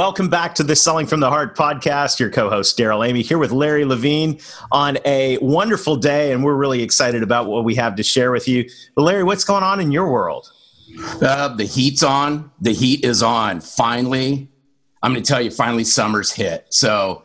Welcome 0.00 0.30
back 0.30 0.54
to 0.54 0.62
the 0.62 0.74
Selling 0.74 1.06
from 1.06 1.20
the 1.20 1.28
Heart 1.28 1.54
podcast. 1.54 2.18
Your 2.18 2.30
co-host 2.30 2.74
Darrell 2.78 3.04
Amy 3.04 3.20
here 3.20 3.36
with 3.36 3.52
Larry 3.52 3.84
Levine 3.84 4.40
on 4.72 4.96
a 5.04 5.36
wonderful 5.42 5.94
day, 5.96 6.32
and 6.32 6.42
we're 6.42 6.54
really 6.54 6.82
excited 6.82 7.22
about 7.22 7.48
what 7.48 7.64
we 7.64 7.74
have 7.74 7.96
to 7.96 8.02
share 8.02 8.32
with 8.32 8.48
you. 8.48 8.66
But 8.94 9.02
Larry, 9.02 9.24
what's 9.24 9.44
going 9.44 9.62
on 9.62 9.78
in 9.78 9.92
your 9.92 10.10
world? 10.10 10.50
Uh, 11.20 11.48
the 11.48 11.66
heat's 11.66 12.02
on. 12.02 12.50
The 12.62 12.72
heat 12.72 13.04
is 13.04 13.22
on. 13.22 13.60
Finally, 13.60 14.48
I'm 15.02 15.12
going 15.12 15.22
to 15.22 15.28
tell 15.28 15.42
you. 15.42 15.50
Finally, 15.50 15.84
summer's 15.84 16.32
hit. 16.32 16.64
So, 16.70 17.24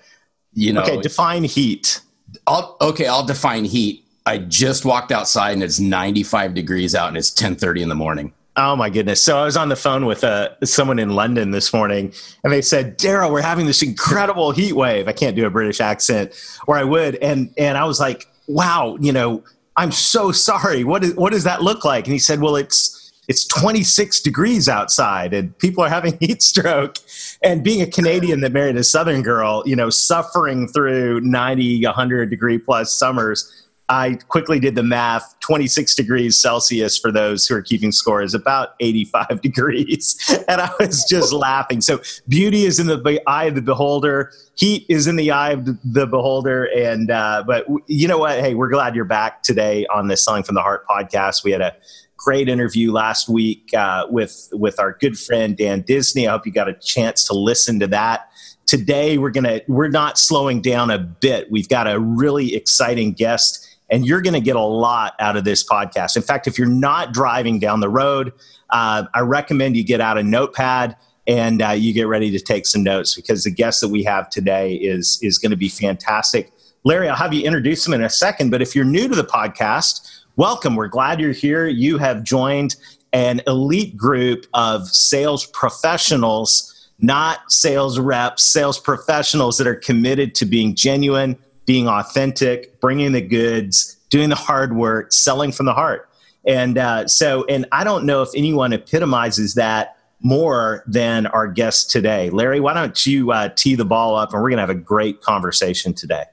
you 0.51 0.73
know, 0.73 0.81
okay, 0.81 0.99
define 0.99 1.45
heat. 1.45 2.01
I'll, 2.45 2.75
okay, 2.81 3.07
I'll 3.07 3.25
define 3.25 3.63
heat. 3.63 4.03
I 4.25 4.37
just 4.39 4.83
walked 4.83 5.13
outside 5.13 5.53
and 5.53 5.63
it's 5.63 5.79
95 5.79 6.53
degrees 6.53 6.93
out 6.93 7.07
and 7.07 7.15
it's 7.15 7.31
10:30 7.31 7.83
in 7.83 7.87
the 7.87 7.95
morning. 7.95 8.33
Oh 8.57 8.75
my 8.77 8.89
goodness! 8.89 9.21
So 9.21 9.37
I 9.37 9.43
was 9.43 9.57
on 9.57 9.67
the 9.67 9.75
phone 9.75 10.05
with 10.05 10.23
uh, 10.23 10.49
someone 10.63 10.97
in 10.97 11.09
London 11.09 11.51
this 11.51 11.73
morning, 11.73 12.13
and 12.41 12.53
they 12.53 12.61
said, 12.61 12.95
"Darrell, 12.95 13.31
we're 13.31 13.41
having 13.41 13.65
this 13.65 13.81
incredible 13.81 14.51
heat 14.51 14.73
wave." 14.73 15.09
I 15.09 15.11
can't 15.11 15.35
do 15.35 15.45
a 15.45 15.49
British 15.49 15.81
accent, 15.81 16.31
or 16.65 16.77
I 16.77 16.85
would, 16.85 17.15
and 17.15 17.53
and 17.57 17.77
I 17.77 17.83
was 17.83 17.99
like, 17.99 18.27
"Wow, 18.47 18.97
you 19.01 19.11
know, 19.11 19.43
I'm 19.75 19.91
so 19.91 20.31
sorry. 20.31 20.85
What 20.85 21.03
is 21.03 21.15
what 21.15 21.33
does 21.33 21.43
that 21.43 21.63
look 21.63 21.83
like?" 21.83 22.05
And 22.05 22.13
he 22.13 22.19
said, 22.19 22.39
"Well, 22.39 22.55
it's 22.55 23.11
it's 23.27 23.45
26 23.45 24.21
degrees 24.21 24.69
outside, 24.69 25.33
and 25.33 25.57
people 25.57 25.83
are 25.83 25.89
having 25.89 26.17
heat 26.21 26.41
stroke." 26.41 26.95
And 27.43 27.61
being 27.61 27.81
a 27.81 27.87
Canadian 27.87 28.39
that 28.39 28.53
married 28.53 28.77
a 28.77 28.85
Southern 28.85 29.21
girl, 29.21 29.63
you 29.65 29.75
know, 29.75 29.89
suffering 29.89 30.69
through 30.69 31.19
90, 31.19 31.83
100 31.83 32.29
degree 32.29 32.57
plus 32.57 32.93
summers 32.93 33.64
I 33.87 34.15
quickly 34.29 34.59
did 34.59 34.73
the 34.73 34.81
math 34.81 35.35
26 35.41 35.93
degrees 35.93 36.41
Celsius 36.41 36.97
for 36.97 37.11
those 37.11 37.45
who 37.45 37.55
are 37.55 37.61
keeping 37.61 37.91
score 37.91 38.23
is 38.23 38.33
about 38.33 38.69
85 38.79 39.41
degrees. 39.41 40.17
And 40.47 40.59
I 40.59 40.71
was 40.79 41.05
just 41.07 41.31
laughing. 41.33 41.81
So, 41.81 42.01
beauty 42.27 42.65
is 42.65 42.79
in 42.79 42.87
the 42.87 43.21
eye 43.27 43.45
of 43.45 43.55
the 43.55 43.61
beholder, 43.61 44.31
heat 44.55 44.85
is 44.89 45.05
in 45.05 45.17
the 45.17 45.29
eye 45.29 45.51
of 45.51 45.65
the 45.65 46.07
beholder. 46.07 46.65
And, 46.75 47.11
uh, 47.11 47.43
but 47.45 47.67
you 47.85 48.07
know 48.07 48.17
what? 48.17 48.39
Hey, 48.39 48.55
we're 48.55 48.69
glad 48.69 48.95
you're 48.95 49.05
back 49.05 49.43
today 49.43 49.85
on 49.93 50.07
the 50.07 50.17
Selling 50.17 50.43
from 50.43 50.55
the 50.55 50.61
Heart 50.61 50.87
podcast. 50.87 51.43
We 51.43 51.51
had 51.51 51.61
a 51.61 51.75
great 52.17 52.49
interview 52.49 52.91
last 52.91 53.29
week 53.29 53.71
uh, 53.77 54.07
with, 54.09 54.49
with 54.53 54.79
our 54.79 54.93
good 54.93 55.19
friend 55.19 55.55
Dan 55.55 55.81
Disney. 55.81 56.27
I 56.27 56.31
hope 56.31 56.47
you 56.47 56.51
got 56.51 56.69
a 56.69 56.73
chance 56.73 57.23
to 57.25 57.35
listen 57.35 57.79
to 57.81 57.87
that 57.87 58.29
today 58.65 59.19
we're 59.19 59.29
gonna 59.29 59.61
we're 59.67 59.87
not 59.87 60.17
slowing 60.17 60.59
down 60.59 60.89
a 60.89 60.97
bit 60.97 61.51
we've 61.51 61.69
got 61.69 61.87
a 61.87 61.99
really 61.99 62.55
exciting 62.55 63.11
guest 63.11 63.64
and 63.89 64.05
you're 64.05 64.21
going 64.21 64.33
to 64.33 64.41
get 64.41 64.55
a 64.55 64.61
lot 64.61 65.13
out 65.19 65.37
of 65.37 65.43
this 65.43 65.63
podcast. 65.63 66.15
In 66.15 66.21
fact, 66.21 66.47
if 66.47 66.57
you're 66.57 66.67
not 66.67 67.13
driving 67.13 67.59
down 67.59 67.79
the 67.79 67.89
road, 67.89 68.33
uh, 68.69 69.03
I 69.13 69.19
recommend 69.21 69.77
you 69.77 69.83
get 69.83 70.01
out 70.01 70.17
a 70.17 70.23
notepad 70.23 70.95
and 71.27 71.61
uh, 71.61 71.71
you 71.71 71.93
get 71.93 72.07
ready 72.07 72.31
to 72.31 72.39
take 72.39 72.65
some 72.65 72.83
notes 72.83 73.15
because 73.15 73.43
the 73.43 73.51
guest 73.51 73.81
that 73.81 73.89
we 73.89 74.03
have 74.03 74.29
today 74.29 74.75
is 74.75 75.19
is 75.21 75.37
going 75.37 75.51
to 75.51 75.57
be 75.57 75.69
fantastic. 75.69 76.51
Larry, 76.83 77.09
I'll 77.09 77.15
have 77.15 77.33
you 77.33 77.43
introduce 77.43 77.85
him 77.85 77.93
in 77.93 78.03
a 78.03 78.09
second, 78.09 78.51
but 78.51 78.61
if 78.61 78.75
you're 78.75 78.85
new 78.85 79.07
to 79.07 79.15
the 79.15 79.23
podcast, 79.23 80.21
welcome. 80.35 80.75
We're 80.75 80.87
glad 80.87 81.19
you're 81.19 81.31
here. 81.31 81.67
You 81.67 81.97
have 81.97 82.23
joined 82.23 82.75
an 83.11 83.41
elite 83.47 83.97
group 83.97 84.45
of 84.53 84.87
sales 84.89 85.47
professionals, 85.47 86.91
not 86.99 87.51
sales 87.51 87.97
reps, 87.97 88.43
sales 88.43 88.79
professionals 88.79 89.57
that 89.57 89.65
are 89.65 89.75
committed 89.75 90.35
to 90.35 90.45
being 90.45 90.75
genuine 90.75 91.37
being 91.65 91.87
authentic, 91.87 92.79
bringing 92.79 93.11
the 93.11 93.21
goods, 93.21 93.97
doing 94.09 94.29
the 94.29 94.35
hard 94.35 94.75
work, 94.75 95.11
selling 95.11 95.51
from 95.51 95.65
the 95.65 95.73
heart. 95.73 96.09
And 96.47 96.77
uh, 96.77 97.07
so, 97.07 97.43
and 97.45 97.65
I 97.71 97.83
don't 97.83 98.05
know 98.05 98.21
if 98.21 98.29
anyone 98.35 98.71
epitomizes 98.71 99.55
that 99.55 99.97
more 100.21 100.83
than 100.87 101.25
our 101.27 101.47
guest 101.47 101.89
today. 101.89 102.29
Larry, 102.29 102.59
why 102.59 102.73
don't 102.73 103.05
you 103.05 103.31
uh, 103.31 103.49
tee 103.55 103.75
the 103.75 103.85
ball 103.85 104.15
up 104.15 104.33
and 104.33 104.41
we're 104.41 104.49
going 104.49 104.57
to 104.57 104.61
have 104.61 104.69
a 104.69 104.75
great 104.75 105.21
conversation 105.21 105.93
today. 105.93 106.23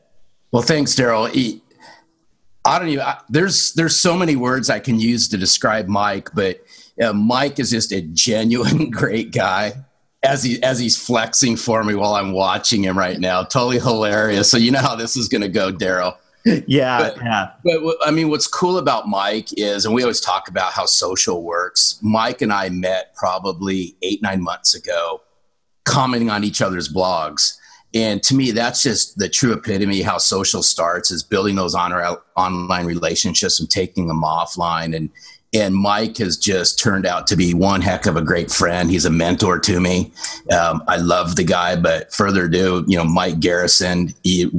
Well, 0.50 0.62
thanks, 0.62 0.94
Darrell. 0.94 1.28
I 2.64 2.78
don't 2.78 2.88
even, 2.88 3.04
I, 3.04 3.19
there's, 3.28 3.72
there's 3.72 3.97
so 3.97 4.16
many 4.16 4.37
words 4.37 4.70
I 4.70 4.78
can 4.78 5.00
use 5.00 5.28
to 5.28 5.37
describe 5.37 5.88
Mike, 5.88 6.31
but 6.34 6.60
uh, 7.03 7.12
Mike 7.12 7.59
is 7.59 7.70
just 7.70 7.91
a 7.91 8.03
genuine 8.03 8.91
great 8.91 9.32
guy 9.32 9.72
as 10.22 10.42
he 10.42 10.62
as 10.62 10.78
he's 10.78 10.96
flexing 10.96 11.56
for 11.56 11.82
me 11.84 11.94
while 11.94 12.14
I'm 12.14 12.32
watching 12.32 12.84
him 12.84 12.96
right 12.96 13.18
now. 13.18 13.42
Totally 13.42 13.78
hilarious. 13.78 14.50
So 14.50 14.56
you 14.56 14.70
know 14.70 14.80
how 14.80 14.94
this 14.94 15.16
is 15.16 15.28
going 15.28 15.42
to 15.42 15.48
go, 15.48 15.70
Darrell. 15.70 16.16
Yeah, 16.66 16.98
but, 16.98 17.16
yeah. 17.18 17.50
But 17.64 17.96
I 18.04 18.10
mean, 18.10 18.28
what's 18.28 18.46
cool 18.46 18.78
about 18.78 19.08
Mike 19.08 19.48
is, 19.56 19.84
and 19.84 19.94
we 19.94 20.02
always 20.02 20.20
talk 20.20 20.48
about 20.48 20.72
how 20.72 20.86
social 20.86 21.42
works. 21.42 21.98
Mike 22.02 22.42
and 22.42 22.52
I 22.52 22.68
met 22.68 23.14
probably 23.14 23.96
eight 24.02 24.22
nine 24.22 24.42
months 24.42 24.74
ago, 24.74 25.22
commenting 25.84 26.30
on 26.30 26.44
each 26.44 26.60
other's 26.60 26.92
blogs. 26.92 27.56
And 27.94 28.22
to 28.22 28.34
me, 28.34 28.52
that's 28.52 28.82
just 28.82 29.18
the 29.18 29.28
true 29.28 29.52
epitome 29.52 30.00
how 30.00 30.16
social 30.16 30.62
starts 30.62 31.10
is 31.10 31.22
building 31.22 31.56
those 31.56 31.74
on 31.74 31.92
online 32.36 32.86
relationships 32.86 33.60
and 33.60 33.70
taking 33.70 34.06
them 34.06 34.22
offline 34.22 34.96
and 34.96 35.10
and 35.52 35.74
Mike 35.74 36.16
has 36.16 36.36
just 36.36 36.78
turned 36.78 37.06
out 37.06 37.26
to 37.26 37.36
be 37.36 37.52
one 37.52 37.82
heck 37.82 38.06
of 38.06 38.16
a 38.16 38.22
great 38.22 38.50
friend. 38.50 38.90
He's 38.90 39.04
a 39.04 39.10
mentor 39.10 39.58
to 39.60 39.80
me. 39.80 40.12
Um, 40.50 40.82
I 40.88 40.96
love 40.96 41.36
the 41.36 41.44
guy, 41.44 41.76
but 41.76 42.12
further 42.12 42.46
ado, 42.46 42.84
you 42.86 42.96
know, 42.96 43.04
Mike 43.04 43.38
Garrison. 43.40 44.14
He, 44.24 44.50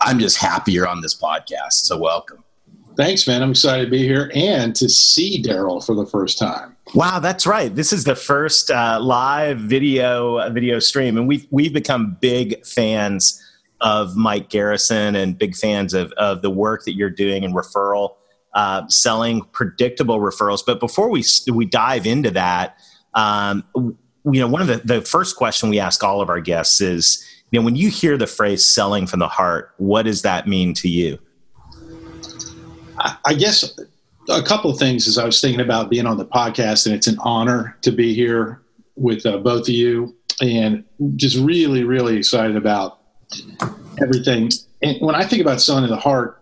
I'm 0.00 0.18
just 0.18 0.38
happy 0.38 0.72
you're 0.72 0.88
on 0.88 1.00
this 1.00 1.14
podcast. 1.14 1.84
So 1.84 1.96
welcome. 1.96 2.42
Thanks, 2.96 3.26
man. 3.26 3.42
I'm 3.42 3.52
excited 3.52 3.84
to 3.84 3.90
be 3.90 4.02
here 4.02 4.30
and 4.34 4.74
to 4.76 4.88
see 4.88 5.40
Darrell 5.40 5.80
for 5.80 5.94
the 5.94 6.04
first 6.04 6.38
time. 6.38 6.76
Wow, 6.94 7.20
that's 7.20 7.46
right. 7.46 7.74
This 7.74 7.92
is 7.92 8.04
the 8.04 8.16
first 8.16 8.70
uh, 8.70 8.98
live 9.00 9.58
video 9.58 10.38
uh, 10.38 10.50
video 10.50 10.78
stream, 10.78 11.16
and 11.16 11.26
we've 11.26 11.46
we've 11.50 11.72
become 11.72 12.18
big 12.20 12.66
fans 12.66 13.40
of 13.80 14.14
Mike 14.14 14.50
Garrison 14.50 15.14
and 15.14 15.38
big 15.38 15.54
fans 15.54 15.94
of 15.94 16.12
of 16.12 16.42
the 16.42 16.50
work 16.50 16.84
that 16.84 16.94
you're 16.94 17.08
doing 17.08 17.44
in 17.44 17.54
referral 17.54 18.16
uh, 18.54 18.86
selling 18.88 19.42
predictable 19.52 20.18
referrals. 20.18 20.62
But 20.64 20.80
before 20.80 21.10
we 21.10 21.24
we 21.52 21.64
dive 21.64 22.06
into 22.06 22.30
that, 22.32 22.76
um, 23.14 23.64
you 23.74 24.40
know, 24.40 24.48
one 24.48 24.60
of 24.60 24.66
the 24.66 24.80
the 24.84 25.00
first 25.02 25.36
question 25.36 25.68
we 25.68 25.80
ask 25.80 26.02
all 26.02 26.20
of 26.20 26.28
our 26.28 26.40
guests 26.40 26.80
is, 26.80 27.26
you 27.50 27.58
know, 27.58 27.64
when 27.64 27.76
you 27.76 27.88
hear 27.88 28.16
the 28.16 28.26
phrase 28.26 28.64
"selling 28.64 29.06
from 29.06 29.20
the 29.20 29.28
heart," 29.28 29.72
what 29.78 30.02
does 30.04 30.22
that 30.22 30.46
mean 30.46 30.74
to 30.74 30.88
you? 30.88 31.18
I 33.24 33.34
guess 33.34 33.78
a 34.28 34.42
couple 34.42 34.70
of 34.70 34.78
things 34.78 35.08
as 35.08 35.18
I 35.18 35.24
was 35.24 35.40
thinking 35.40 35.60
about 35.60 35.90
being 35.90 36.06
on 36.06 36.18
the 36.18 36.26
podcast, 36.26 36.86
and 36.86 36.94
it's 36.94 37.06
an 37.06 37.18
honor 37.20 37.76
to 37.82 37.90
be 37.90 38.14
here 38.14 38.62
with 38.96 39.26
uh, 39.26 39.38
both 39.38 39.62
of 39.62 39.74
you, 39.74 40.14
and 40.40 40.84
just 41.16 41.36
really, 41.38 41.84
really 41.84 42.16
excited 42.16 42.56
about 42.56 43.00
everything. 44.00 44.50
And 44.82 45.00
when 45.00 45.14
I 45.14 45.24
think 45.24 45.42
about 45.42 45.60
selling 45.60 45.84
to 45.84 45.88
the 45.88 45.96
heart, 45.96 46.41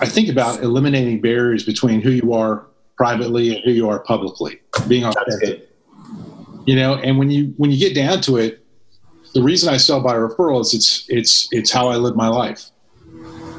I 0.00 0.06
think 0.06 0.28
about 0.28 0.62
eliminating 0.62 1.20
barriers 1.20 1.64
between 1.64 2.00
who 2.00 2.10
you 2.10 2.32
are 2.32 2.66
privately 2.96 3.54
and 3.54 3.64
who 3.64 3.70
you 3.70 3.88
are 3.88 4.00
publicly, 4.00 4.60
being 4.88 5.04
authentic. 5.04 5.68
You 6.66 6.76
know, 6.76 6.94
and 6.94 7.18
when 7.18 7.30
you 7.30 7.54
when 7.56 7.70
you 7.70 7.78
get 7.78 7.94
down 7.94 8.20
to 8.22 8.36
it, 8.36 8.64
the 9.34 9.42
reason 9.42 9.72
I 9.72 9.78
sell 9.78 10.00
by 10.00 10.14
referral 10.14 10.60
is 10.60 10.74
it's 10.74 11.04
it's 11.08 11.48
it's 11.50 11.70
how 11.70 11.88
I 11.88 11.96
live 11.96 12.16
my 12.16 12.28
life. 12.28 12.70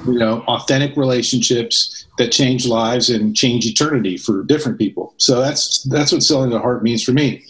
You 0.05 0.19
know, 0.19 0.41
authentic 0.47 0.95
relationships 0.97 2.07
that 2.17 2.31
change 2.31 2.67
lives 2.67 3.09
and 3.09 3.35
change 3.35 3.65
eternity 3.65 4.17
for 4.17 4.43
different 4.43 4.77
people. 4.77 5.13
So 5.17 5.39
that's 5.39 5.83
that's 5.83 6.11
what 6.11 6.23
selling 6.23 6.49
the 6.49 6.59
heart 6.59 6.83
means 6.83 7.03
for 7.03 7.11
me. 7.11 7.45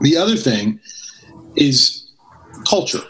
The 0.00 0.16
other 0.16 0.36
thing 0.36 0.80
is 1.56 2.10
culture, 2.66 3.02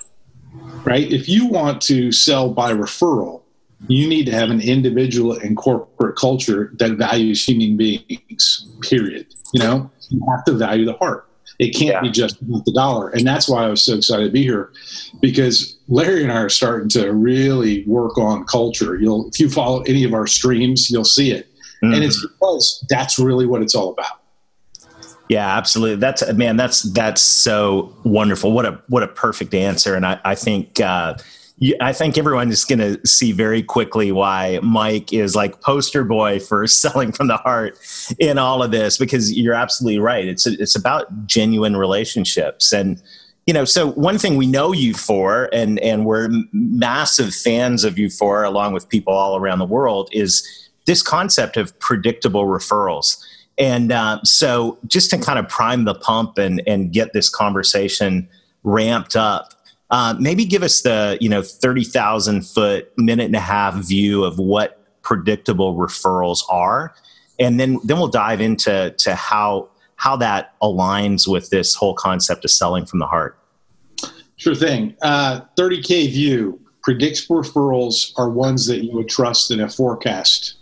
right? 0.85 1.11
If 1.11 1.29
you 1.29 1.47
want 1.47 1.81
to 1.83 2.13
sell 2.13 2.53
by 2.53 2.73
referral, 2.73 3.40
you 3.89 4.09
need 4.09 4.27
to 4.27 4.33
have 4.33 4.51
an 4.51 4.61
individual 4.61 5.33
and 5.33 5.57
corporate 5.57 6.17
culture 6.17 6.73
that 6.79 6.93
values 6.93 7.47
human 7.47 7.77
beings 7.77 8.69
period 8.83 9.27
you 9.53 9.63
know 9.63 9.91
you 10.09 10.21
have 10.29 10.45
to 10.45 10.53
value 10.53 10.85
the 10.85 10.95
heart 10.95 11.27
it 11.59 11.71
can't 11.71 11.95
yeah. 11.95 12.01
be 12.01 12.11
just 12.11 12.39
the 12.41 12.73
dollar 12.75 13.09
and 13.11 13.27
that's 13.27 13.49
why 13.49 13.65
i 13.65 13.69
was 13.69 13.83
so 13.83 13.95
excited 13.95 14.25
to 14.25 14.31
be 14.31 14.43
here 14.43 14.73
because 15.21 15.79
larry 15.89 16.23
and 16.23 16.33
i 16.33 16.37
are 16.37 16.49
starting 16.49 16.89
to 16.89 17.13
really 17.13 17.85
work 17.87 18.19
on 18.19 18.45
culture 18.45 18.97
you'll 18.97 19.29
if 19.29 19.41
you 19.41 19.49
follow 19.49 19.83
any 19.83 20.05
of 20.05 20.15
our 20.15 20.27
streams 20.27 20.91
you'll 20.91 21.05
see 21.05 21.31
it 21.31 21.49
mm. 21.83 21.95
and 21.95 22.05
it's 22.05 22.21
because 22.27 22.85
that's 22.89 23.19
really 23.19 23.47
what 23.47 23.63
it's 23.63 23.75
all 23.75 23.91
about 23.91 24.21
Yeah, 25.31 25.57
absolutely. 25.57 25.95
That's 25.95 26.33
man. 26.33 26.57
That's 26.57 26.83
that's 26.83 27.23
so 27.23 27.95
wonderful. 28.03 28.51
What 28.51 28.67
a 28.67 28.83
what 28.89 29.05
a 29.05 29.07
perfect 29.07 29.55
answer. 29.55 29.95
And 29.95 30.05
I 30.05 30.19
I 30.25 30.35
think 30.35 30.81
uh, 30.81 31.15
I 31.81 31.93
think 31.93 32.17
everyone 32.17 32.51
is 32.51 32.65
going 32.65 32.79
to 32.79 33.07
see 33.07 33.33
very 33.33 33.63
quickly 33.63 34.13
why 34.13 34.61
Mike 34.63 35.13
is 35.13 35.37
like 35.37 35.61
poster 35.61 36.05
boy 36.05 36.41
for 36.41 36.67
selling 36.67 37.13
from 37.13 37.29
the 37.29 37.37
heart 37.37 37.79
in 38.19 38.39
all 38.39 38.63
of 38.63 38.71
this 38.71 38.97
because 38.97 39.33
you're 39.37 39.55
absolutely 39.55 39.99
right. 39.99 40.27
It's 40.27 40.47
it's 40.47 40.77
about 40.77 41.27
genuine 41.27 41.77
relationships 41.77 42.73
and 42.73 43.01
you 43.47 43.55
know 43.55 43.65
so 43.65 43.93
one 43.93 44.19
thing 44.19 44.37
we 44.37 44.47
know 44.47 44.73
you 44.73 44.95
for 44.95 45.49
and 45.53 45.79
and 45.81 46.05
we're 46.05 46.29
massive 46.53 47.35
fans 47.35 47.85
of 47.85 47.99
you 47.99 48.11
for 48.11 48.45
along 48.45 48.75
with 48.75 48.89
people 48.89 49.13
all 49.13 49.37
around 49.37 49.59
the 49.59 49.65
world 49.65 50.09
is 50.13 50.47
this 50.87 51.03
concept 51.03 51.57
of 51.57 51.77
predictable 51.79 52.45
referrals 52.45 53.23
and 53.61 53.93
uh, 53.93 54.21
so, 54.25 54.79
just 54.87 55.11
to 55.11 55.19
kind 55.19 55.39
of 55.39 55.47
prime 55.47 55.85
the 55.85 55.95
pump 55.95 56.39
and 56.39 56.63
and 56.67 56.93
get 56.93 57.13
this 57.13 57.29
conversation 57.29 58.27
ramped 58.65 59.15
up, 59.15 59.53
uh, 59.91 60.15
maybe 60.19 60.45
give 60.45 60.63
us 60.63 60.83
the 60.83 61.19
you 61.21 61.29
know 61.29 61.43
thirty 61.43 61.85
thousand 61.85 62.47
foot 62.47 62.93
minute 62.97 63.27
and 63.27 63.37
a 63.37 63.41
half 63.41 63.75
view 63.75 64.25
of 64.25 64.39
what 64.39 64.79
predictable 65.03 65.77
referrals 65.77 66.43
are, 66.49 66.95
and 67.39 67.59
then 67.59 67.79
then 67.85 67.99
we'll 67.99 68.09
dive 68.09 68.41
into 68.41 68.95
to 68.99 69.15
how 69.15 69.69
how 69.97 70.17
that 70.17 70.55
aligns 70.63 71.31
with 71.31 71.51
this 71.51 71.75
whole 71.75 71.95
concept 71.95 72.45
of 72.45 72.51
selling 72.51 72.87
from 72.87 73.01
the 73.01 73.07
heart. 73.07 73.39
Sure 74.37 74.55
thing. 74.55 74.97
Uh, 75.03 75.43
30K 75.59 76.11
view. 76.11 76.59
Predictable 76.83 77.43
referrals 77.43 78.15
are 78.17 78.31
ones 78.31 78.67
that 78.67 78.83
you 78.83 78.91
would 78.93 79.11
trust 79.11 79.51
in 79.51 79.61
a 79.61 79.69
forecast. 79.69 80.55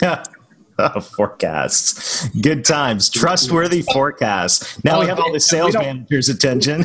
forecasts. 1.16 2.28
Good 2.40 2.64
times. 2.64 3.08
Trustworthy 3.10 3.82
forecasts. 3.82 4.82
Now 4.84 5.00
we 5.00 5.06
have 5.06 5.20
all 5.20 5.32
the 5.32 5.40
sales 5.40 5.74
managers' 5.74 6.28
attention. 6.28 6.84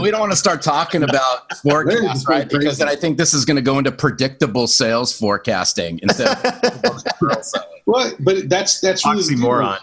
we 0.00 0.10
don't 0.10 0.20
want 0.20 0.32
to 0.32 0.38
start 0.38 0.62
talking 0.62 1.02
about 1.02 1.56
forecasts, 1.62 2.26
right? 2.28 2.48
Because 2.48 2.78
then 2.78 2.88
I 2.88 2.96
think 2.96 3.18
this 3.18 3.34
is 3.34 3.44
going 3.44 3.56
to 3.56 3.62
go 3.62 3.78
into 3.78 3.92
predictable 3.92 4.66
sales 4.66 5.16
forecasting 5.16 6.00
instead 6.02 6.28
of 6.28 7.04
Well, 7.86 8.12
but 8.20 8.48
that's 8.48 8.80
that's 8.80 9.04
really 9.06 9.22
oxymoron. 9.22 9.78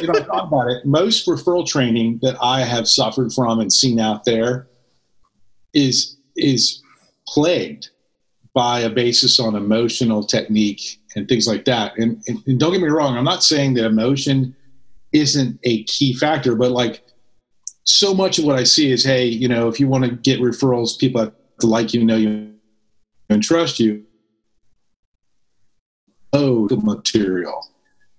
you 0.00 0.06
know, 0.06 0.12
talk 0.20 0.48
about 0.48 0.70
it. 0.70 0.84
Most 0.84 1.26
referral 1.26 1.66
training 1.66 2.20
that 2.22 2.36
I 2.40 2.64
have 2.64 2.86
suffered 2.86 3.32
from 3.32 3.60
and 3.60 3.72
seen 3.72 3.98
out 3.98 4.24
there 4.24 4.68
is 5.74 6.16
is 6.36 6.82
plagued 7.26 7.90
by 8.54 8.80
a 8.80 8.90
basis 8.90 9.38
on 9.38 9.54
emotional 9.54 10.24
technique 10.24 10.98
and 11.14 11.28
things 11.28 11.46
like 11.46 11.64
that. 11.64 11.96
And, 11.98 12.22
and, 12.26 12.38
and, 12.46 12.58
don't 12.58 12.72
get 12.72 12.80
me 12.80 12.88
wrong, 12.88 13.16
I'm 13.16 13.24
not 13.24 13.44
saying 13.44 13.74
that 13.74 13.84
emotion 13.84 14.54
isn't 15.12 15.58
a 15.64 15.84
key 15.84 16.14
factor, 16.14 16.54
but 16.54 16.70
like 16.70 17.02
so 17.84 18.14
much 18.14 18.38
of 18.38 18.44
what 18.44 18.56
I 18.56 18.64
see 18.64 18.90
is, 18.90 19.04
hey, 19.04 19.24
you 19.24 19.48
know, 19.48 19.68
if 19.68 19.80
you 19.80 19.88
want 19.88 20.04
to 20.04 20.10
get 20.10 20.40
referrals, 20.40 20.98
people 20.98 21.20
have 21.20 21.32
to 21.60 21.66
like 21.66 21.94
you, 21.94 22.04
know 22.04 22.16
you, 22.16 22.54
and 23.28 23.42
trust 23.42 23.80
you. 23.80 24.04
Oh, 26.32 26.68
the 26.68 26.76
material. 26.76 27.66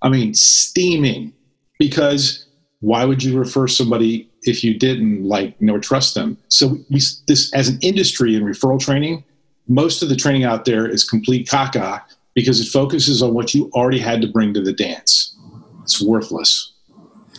I 0.01 0.09
mean, 0.09 0.33
steaming. 0.33 1.33
Because 1.79 2.45
why 2.79 3.05
would 3.05 3.23
you 3.23 3.39
refer 3.39 3.67
somebody 3.67 4.29
if 4.43 4.63
you 4.63 4.77
didn't 4.77 5.23
like 5.23 5.59
nor 5.61 5.79
trust 5.79 6.15
them? 6.15 6.37
So 6.47 6.77
we, 6.89 7.01
this 7.27 7.51
as 7.53 7.69
an 7.69 7.79
industry 7.81 8.35
in 8.35 8.43
referral 8.43 8.79
training, 8.79 9.23
most 9.67 10.03
of 10.03 10.09
the 10.09 10.15
training 10.15 10.43
out 10.43 10.65
there 10.65 10.87
is 10.87 11.03
complete 11.03 11.47
caca 11.47 12.01
because 12.33 12.59
it 12.59 12.71
focuses 12.71 13.21
on 13.21 13.33
what 13.33 13.53
you 13.53 13.69
already 13.73 13.99
had 13.99 14.21
to 14.21 14.27
bring 14.27 14.53
to 14.53 14.61
the 14.61 14.73
dance. 14.73 15.35
It's 15.83 16.01
worthless. 16.01 16.73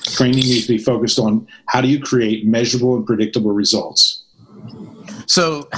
Training 0.03 0.41
needs 0.41 0.67
to 0.67 0.77
be 0.77 0.79
focused 0.79 1.19
on 1.19 1.47
how 1.67 1.81
do 1.81 1.89
you 1.89 2.01
create 2.01 2.47
measurable 2.47 2.97
and 2.97 3.07
predictable 3.07 3.53
results. 3.53 4.25
So, 5.27 5.69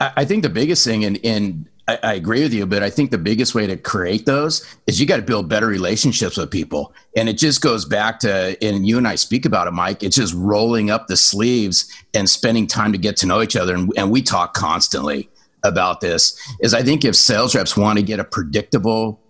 I 0.00 0.24
think 0.24 0.42
the 0.42 0.48
biggest 0.48 0.84
thing, 0.84 1.04
and, 1.04 1.18
and 1.24 1.68
I, 1.86 2.14
agree 2.14 2.42
with 2.42 2.54
you, 2.54 2.64
but 2.64 2.82
I 2.82 2.88
think 2.88 3.10
the 3.10 3.18
biggest 3.18 3.54
way 3.54 3.66
to 3.66 3.76
create 3.76 4.24
those 4.24 4.64
is 4.86 4.98
you 4.98 5.06
got 5.06 5.16
to 5.16 5.22
build 5.22 5.48
better 5.48 5.66
relationships 5.66 6.38
with 6.38 6.50
people. 6.50 6.94
And 7.14 7.28
it 7.28 7.34
just 7.34 7.60
goes 7.60 7.84
back 7.84 8.20
to, 8.20 8.56
and 8.64 8.86
you 8.86 8.96
and 8.96 9.06
I 9.06 9.16
speak 9.16 9.44
about 9.44 9.66
it, 9.66 9.72
Mike, 9.72 10.02
it's 10.02 10.16
just 10.16 10.32
rolling 10.32 10.90
up 10.90 11.08
the 11.08 11.16
sleeves 11.18 11.92
and 12.14 12.30
spending 12.30 12.66
time 12.66 12.92
to 12.92 12.98
get 12.98 13.18
to 13.18 13.26
know 13.26 13.42
each 13.42 13.56
other. 13.56 13.74
And, 13.74 13.92
and 13.98 14.10
we 14.10 14.22
talk 14.22 14.54
constantly 14.54 15.28
about 15.64 16.00
this 16.00 16.38
is 16.60 16.74
I 16.74 16.82
think 16.82 17.04
if 17.04 17.16
sales 17.16 17.54
reps 17.54 17.76
want 17.76 17.98
to 17.98 18.04
get 18.04 18.20
a 18.20 18.24
predictable 18.24 19.20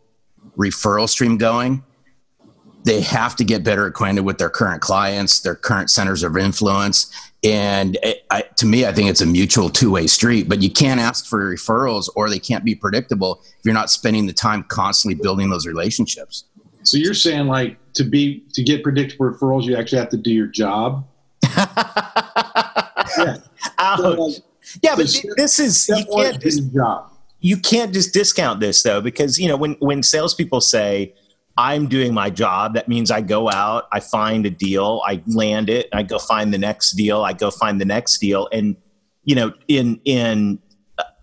referral 0.57 1.09
stream 1.09 1.39
going, 1.39 1.83
they 2.85 3.01
have 3.01 3.35
to 3.37 3.45
get 3.45 3.65
better 3.65 3.87
acquainted 3.87 4.23
with 4.23 4.39
their 4.39 4.51
current 4.51 4.83
clients, 4.83 5.41
their 5.41 5.55
current 5.55 5.91
centers 5.91 6.23
of 6.23 6.37
influence. 6.37 7.11
And 7.43 7.97
it, 8.03 8.25
I, 8.31 8.43
to 8.57 8.67
me, 8.67 8.87
I 8.87 8.93
think 8.93 9.09
it's 9.09 9.23
a 9.23 9.27
mutual 9.27 9.71
two 9.71 9.91
way 9.91 10.07
street, 10.07 10.49
but 10.49 10.63
you 10.63 10.71
can't 10.71 11.01
ask 11.01 11.27
for 11.27 11.55
referrals 11.55 12.11
or 12.15 12.29
they 12.29 12.39
can't 12.39 12.65
be 12.65 12.75
predictable 12.75 13.43
if 13.59 13.65
you're 13.65 13.75
not 13.75 13.91
spending 13.91 14.27
the 14.27 14.33
time 14.33 14.65
constantly 14.65 15.21
building 15.21 15.51
those 15.51 15.67
relationships. 15.67 16.45
So 16.83 16.99
you're 16.99 17.15
saying 17.15 17.47
like 17.47 17.79
to 17.95 18.05
be, 18.05 18.45
to 18.53 18.63
get 18.63 18.83
predictable 18.83 19.31
referrals, 19.31 19.65
you 19.65 19.77
actually 19.77 19.99
have 19.99 20.11
to 20.11 20.19
do 20.19 20.31
your 20.31 20.47
job. 20.47 21.07
yeah. 21.57 23.39
Ouch. 23.79 23.99
So 23.99 24.11
like, 24.11 24.43
yeah, 24.83 24.97
but 24.97 25.15
this 25.37 25.59
is 25.59 25.89
you 25.89 26.05
can't 26.07 26.41
just 26.41 26.63
you 27.41 27.57
can't 27.59 27.93
just 27.93 28.15
discount 28.15 28.61
this 28.61 28.83
though 28.83 29.01
because 29.01 29.39
you 29.39 29.49
know 29.49 29.57
when 29.57 29.75
when 29.81 30.03
salespeople 30.03 30.61
say 30.61 31.15
I'm 31.57 31.89
doing 31.89 32.13
my 32.13 32.31
job, 32.31 32.75
that 32.75 32.89
means 32.89 33.11
I 33.11 33.21
go 33.21 33.51
out, 33.51 33.87
I 33.93 34.01
find 34.01 34.45
a 34.45 34.51
deal, 34.51 35.03
I 35.07 35.23
land 35.27 35.71
it, 35.71 35.89
I 35.93 36.03
go 36.03 36.19
find 36.19 36.53
the 36.53 36.59
next 36.59 36.93
deal, 36.93 37.23
I 37.23 37.33
go 37.33 37.51
find 37.51 37.81
the 37.81 37.85
next 37.85 38.19
deal, 38.19 38.49
and 38.53 38.77
you 39.25 39.35
know 39.35 39.53
in 39.69 40.01
in 40.05 40.59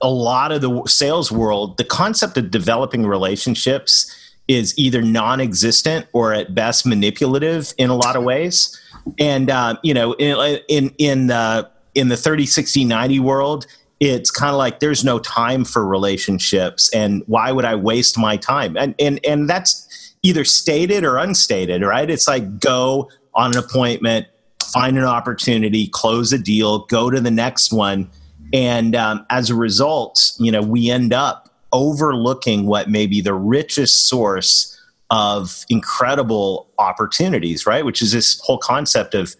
a 0.02 0.10
lot 0.10 0.52
of 0.52 0.62
the 0.62 0.84
sales 0.88 1.32
world, 1.32 1.78
the 1.78 1.84
concept 1.84 2.38
of 2.38 2.52
developing 2.52 3.06
relationships 3.06 4.16
is 4.48 4.78
either 4.78 5.02
non-existent 5.02 6.08
or 6.14 6.34
at 6.34 6.54
best 6.54 6.86
manipulative 6.86 7.74
in 7.78 7.90
a 7.90 7.96
lot 7.96 8.16
of 8.16 8.24
ways. 8.24 8.80
And 9.20 9.50
uh, 9.50 9.78
you 9.84 9.94
know, 9.94 10.14
in 10.14 10.60
in 10.68 10.94
in 10.98 11.28
the 11.28 11.70
in 11.96 12.08
the 12.08 12.18
30 12.18 12.46
60 12.46 12.86
90 12.86 13.20
world 13.20 13.68
it's 14.02 14.32
kind 14.32 14.50
of 14.52 14.58
like 14.58 14.80
there's 14.80 15.06
no 15.06 15.20
time 15.20 15.64
for 15.64 15.86
relationships 15.86 16.90
and 16.94 17.24
why 17.28 17.52
would 17.52 17.66
i 17.66 17.76
waste 17.76 18.18
my 18.18 18.36
time? 18.36 18.76
And 18.76 18.96
and 19.00 19.24
and 19.24 19.48
that's 19.48 20.16
either 20.24 20.44
stated 20.44 21.06
or 21.06 21.18
unstated 21.18 21.84
right? 21.84 22.10
It's 22.10 22.28
like 22.28 22.60
go 22.60 23.10
on 23.36 23.52
an 23.52 23.58
appointment 23.58 24.28
find 24.74 24.98
an 24.98 25.04
opportunity 25.04 25.88
close 25.88 26.34
a 26.34 26.38
deal 26.40 26.86
go 26.88 27.10
to 27.10 27.22
the 27.22 27.32
next 27.32 27.72
one. 27.72 28.10
And 28.54 28.96
um, 28.96 29.26
as 29.30 29.50
a 29.52 29.56
result 29.56 30.34
you 30.40 30.52
know 30.52 30.62
we 30.62 30.90
end 30.90 31.14
up 31.14 31.50
overlooking 31.72 32.66
what 32.66 32.90
may 32.90 33.06
be 33.06 33.22
the 33.22 33.36
richest 33.36 34.10
source 34.10 34.78
of 35.12 35.64
incredible 35.70 36.72
opportunities 36.80 37.68
right? 37.68 37.86
Which 37.86 38.02
is 38.02 38.14
this 38.14 38.42
whole 38.44 38.58
concept 38.58 39.14
of 39.14 39.36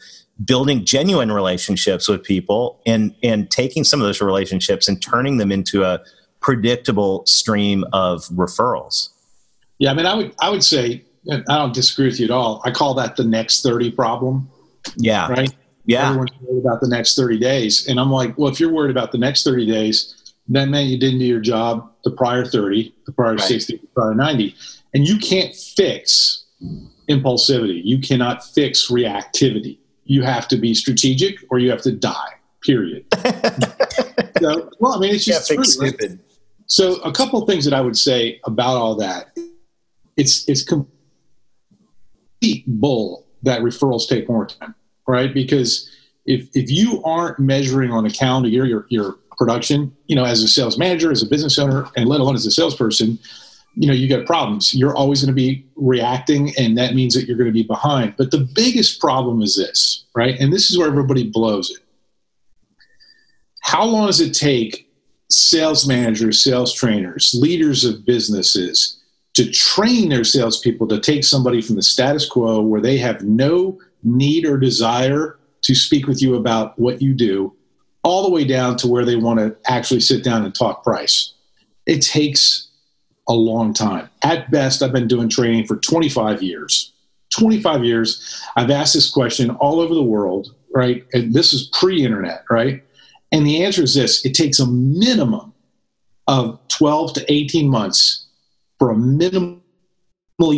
building 0.46 0.86
genuine 0.86 1.32
relationships 1.32 2.08
with 2.08 2.24
people 2.24 2.82
and 2.86 3.14
and 3.22 3.50
taking 3.52 3.84
some 3.84 4.02
of 4.02 4.08
those 4.08 4.22
relationships 4.22 4.88
and 4.88 5.02
turning 5.02 5.38
them 5.38 5.52
into 5.52 5.84
a 5.84 6.02
predictable 6.40 7.24
stream 7.26 7.84
of 7.94 8.26
referrals. 8.30 9.10
Yeah, 9.78 9.92
I 9.92 9.94
mean, 9.94 10.06
I 10.06 10.16
would 10.16 10.34
I 10.42 10.50
would 10.50 10.64
say 10.64 11.04
I 11.30 11.42
don't 11.48 11.74
disagree 11.74 12.08
with 12.08 12.20
you 12.20 12.26
at 12.26 12.32
all. 12.32 12.62
I 12.66 12.72
call 12.72 12.94
that 12.96 13.16
the 13.16 13.24
next 13.24 13.62
thirty 13.62 13.92
problem. 13.92 14.50
Yeah. 14.98 15.30
Right. 15.30 15.54
Yeah. 15.86 16.08
Everyone's 16.10 16.32
worried 16.42 16.66
about 16.66 16.82
the 16.82 16.88
next 16.88 17.16
thirty 17.16 17.38
days, 17.38 17.88
and 17.88 18.00
I'm 18.00 18.12
like, 18.12 18.38
well, 18.38 18.52
if 18.52 18.60
you're 18.60 18.72
worried 18.72 18.92
about 18.92 19.12
the 19.12 19.18
next 19.18 19.44
thirty 19.44 19.66
days, 19.66 20.34
that 20.50 20.70
meant 20.70 20.88
you 20.88 21.00
didn't 21.00 21.20
do 21.20 21.26
your 21.26 21.40
job 21.40 21.92
the 22.04 22.12
prior 22.12 22.46
thirty, 22.46 22.94
the 23.06 23.12
prior 23.12 23.34
right. 23.34 23.42
sixty, 23.42 23.78
the 23.78 23.88
prior 23.88 24.16
ninety, 24.16 24.56
and 24.94 25.08
you 25.08 25.18
can't 25.18 25.56
fix 25.56 26.46
impulsivity. 27.10 27.82
You 27.84 28.00
cannot 28.00 28.44
fix 28.44 28.90
reactivity 28.90 29.78
you 30.12 30.22
have 30.24 30.46
to 30.46 30.58
be 30.58 30.74
strategic 30.74 31.38
or 31.50 31.58
you 31.58 31.70
have 31.70 31.82
to 31.82 31.92
die. 31.94 32.34
Period. 32.64 33.06
so, 34.42 34.70
well, 34.80 34.94
I 34.94 35.00
mean, 35.00 35.16
it's 35.16 35.24
just 35.26 35.46
stupid. 35.46 36.20
So, 36.68 36.96
a 36.98 37.12
couple 37.12 37.44
things 37.48 37.64
that 37.66 37.74
I 37.74 37.82
would 37.82 37.98
say 37.98 38.40
about 38.44 38.76
all 38.76 38.96
that, 38.96 39.36
it's 40.18 40.48
it's 40.50 40.64
complete 40.64 40.94
bull 42.68 43.26
that 43.44 43.62
referrals 43.62 44.08
take 44.08 44.28
more 44.30 44.46
time, 44.46 44.76
right? 45.08 45.34
Because 45.34 45.90
if 46.26 46.50
if 46.54 46.70
you 46.70 47.02
aren't 47.04 47.40
measuring 47.40 47.92
on 47.92 48.06
a 48.06 48.12
calendar 48.12 48.50
year 48.50 48.66
your 48.66 48.86
your 48.90 49.18
production, 49.38 49.96
you 50.08 50.16
know, 50.16 50.26
as 50.26 50.44
a 50.44 50.48
sales 50.48 50.78
manager, 50.78 51.10
as 51.10 51.24
a 51.24 51.26
business 51.26 51.58
owner, 51.58 51.88
and 51.96 52.08
let 52.08 52.20
alone 52.20 52.36
as 52.36 52.46
a 52.46 52.52
salesperson, 52.52 53.18
you 53.76 53.88
know 53.88 53.94
you 53.94 54.08
get 54.08 54.26
problems. 54.26 54.74
You're 54.74 54.96
always 54.96 55.22
going 55.22 55.36
to 55.36 55.42
be 55.42 55.66
reacting 55.76 56.54
and 56.58 56.78
that 56.78 56.94
means 56.94 57.14
that 57.14 57.26
you're 57.26 57.38
going 57.38 57.50
to 57.50 57.54
be 57.54 57.64
behind. 57.64 58.16
But 58.18 58.32
the 58.32 58.48
biggest 58.56 59.00
problem 59.00 59.42
is 59.42 59.56
this 59.56 60.06
right? 60.16 60.38
And 60.40 60.52
this 60.52 60.70
is 60.70 60.78
where 60.78 60.88
everybody 60.88 61.30
blows 61.30 61.70
it. 61.72 61.80
How 63.62 63.86
long 63.86 64.08
does 64.08 64.20
it 64.20 64.34
take 64.34 64.90
sales 65.30 65.88
managers 65.88 66.44
sales 66.44 66.74
trainers 66.74 67.34
leaders 67.40 67.86
of 67.86 68.06
businesses 68.06 69.02
to 69.34 69.50
train 69.50 70.10
their 70.10 70.26
salespeople 70.26 70.88
to 70.88 71.00
take 71.00 71.24
somebody 71.24 71.62
from 71.62 71.78
the 71.78 71.82
status 71.82 72.28
quo 72.28 72.62
where 72.62 72.82
they 72.82 72.98
have 72.98 73.24
no 73.24 73.80
need 74.04 74.46
or 74.46 74.58
desire 74.58 75.40
to 75.62 75.76
speak 75.76 76.08
with 76.08 76.22
you 76.22 76.36
about 76.36 76.78
what 76.80 77.02
you 77.02 77.14
do, 77.14 77.54
all 78.04 78.24
the 78.24 78.32
way 78.32 78.44
down 78.44 78.76
to 78.78 78.88
where 78.88 79.06
they 79.06 79.16
want 79.16 79.40
to 79.40 79.56
actually 79.66 80.00
sit 80.00 80.24
down 80.24 80.44
and 80.44 80.56
talk 80.56 80.84
price. 80.84 81.34
It 81.86 82.02
takes 82.02 82.70
a 83.28 83.34
long 83.34 83.74
time. 83.74 84.10
At 84.24 84.52
best, 84.52 84.82
I've 84.82 84.94
been 84.94 85.08
doing 85.08 85.30
training 85.30 85.68
for 85.68 85.78
25 85.78 86.42
years. 86.42 86.94
25 87.38 87.84
years. 87.84 88.42
I've 88.56 88.72
asked 88.72 88.94
this 88.94 89.10
question 89.10 89.52
all 89.52 89.80
over 89.80 89.94
the 89.94 90.04
world, 90.04 90.54
right? 90.74 91.06
And 91.14 91.34
this 91.34 91.54
is 91.54 91.70
pre 91.74 92.04
internet, 92.04 92.44
right? 92.50 92.84
And 93.32 93.46
the 93.46 93.64
answer 93.64 93.84
is 93.84 93.96
this 93.96 94.26
it 94.26 94.34
takes 94.34 94.60
a 94.60 94.68
minimum 94.68 95.54
of 96.28 96.60
12 96.68 97.14
to 97.14 97.32
18 97.32 97.70
months 97.70 98.28
for 98.80 98.92
a 98.92 98.96
minimally 98.96 99.62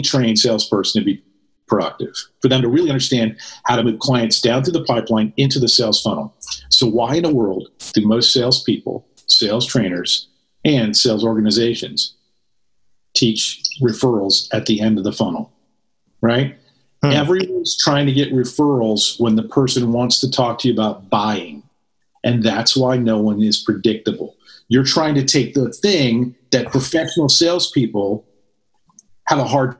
trained 0.03 0.39
salesperson 0.39 1.01
to 1.01 1.05
be 1.05 1.24
productive, 1.67 2.13
for 2.41 2.48
them 2.48 2.62
to 2.62 2.67
really 2.67 2.89
understand 2.89 3.38
how 3.65 3.75
to 3.75 3.84
move 3.84 4.00
clients 4.00 4.41
down 4.41 4.63
through 4.63 4.74
the 4.74 4.84
pipeline 4.84 5.34
into 5.38 5.60
the 5.60 5.67
sales 5.67 6.01
funnel. 6.01 6.36
So, 6.70 6.88
why 6.88 7.15
in 7.15 7.24
the 7.24 7.34
world 7.34 7.70
do 7.93 8.05
most 8.05 8.34
salespeople, 8.34 9.08
sales 9.27 9.65
trainers, 9.65 10.27
and 10.65 10.96
sales 10.96 11.24
organizations 11.24 12.15
teach 13.15 13.62
referrals 13.82 14.48
at 14.53 14.65
the 14.65 14.82
end 14.82 14.98
of 14.98 15.03
the 15.03 15.13
funnel? 15.13 15.51
Right? 16.22 16.58
Hmm. 17.03 17.12
Everyone's 17.12 17.77
trying 17.77 18.05
to 18.05 18.13
get 18.13 18.34
referrals 18.34 19.20
when 19.20 19.36
the 19.36 19.43
person 19.43 19.91
wants 19.91 20.20
to 20.22 20.32
talk 20.32 20.60
to 20.60 20.67
you 20.67 20.74
about 20.74 21.10
buying. 21.10 21.63
And 22.24 22.41
that's 22.43 22.77
why 22.77 22.98
no 22.98 23.20
one 23.20 23.41
is 23.41 23.58
predictable. 23.62 24.36
You're 24.70 24.86
trying 24.86 25.15
to 25.15 25.25
take 25.25 25.53
the 25.53 25.72
thing 25.72 26.36
that 26.51 26.72
professional 26.72 27.27
salespeople 27.27 28.25
have 29.27 29.39
a 29.39 29.43
hard 29.43 29.75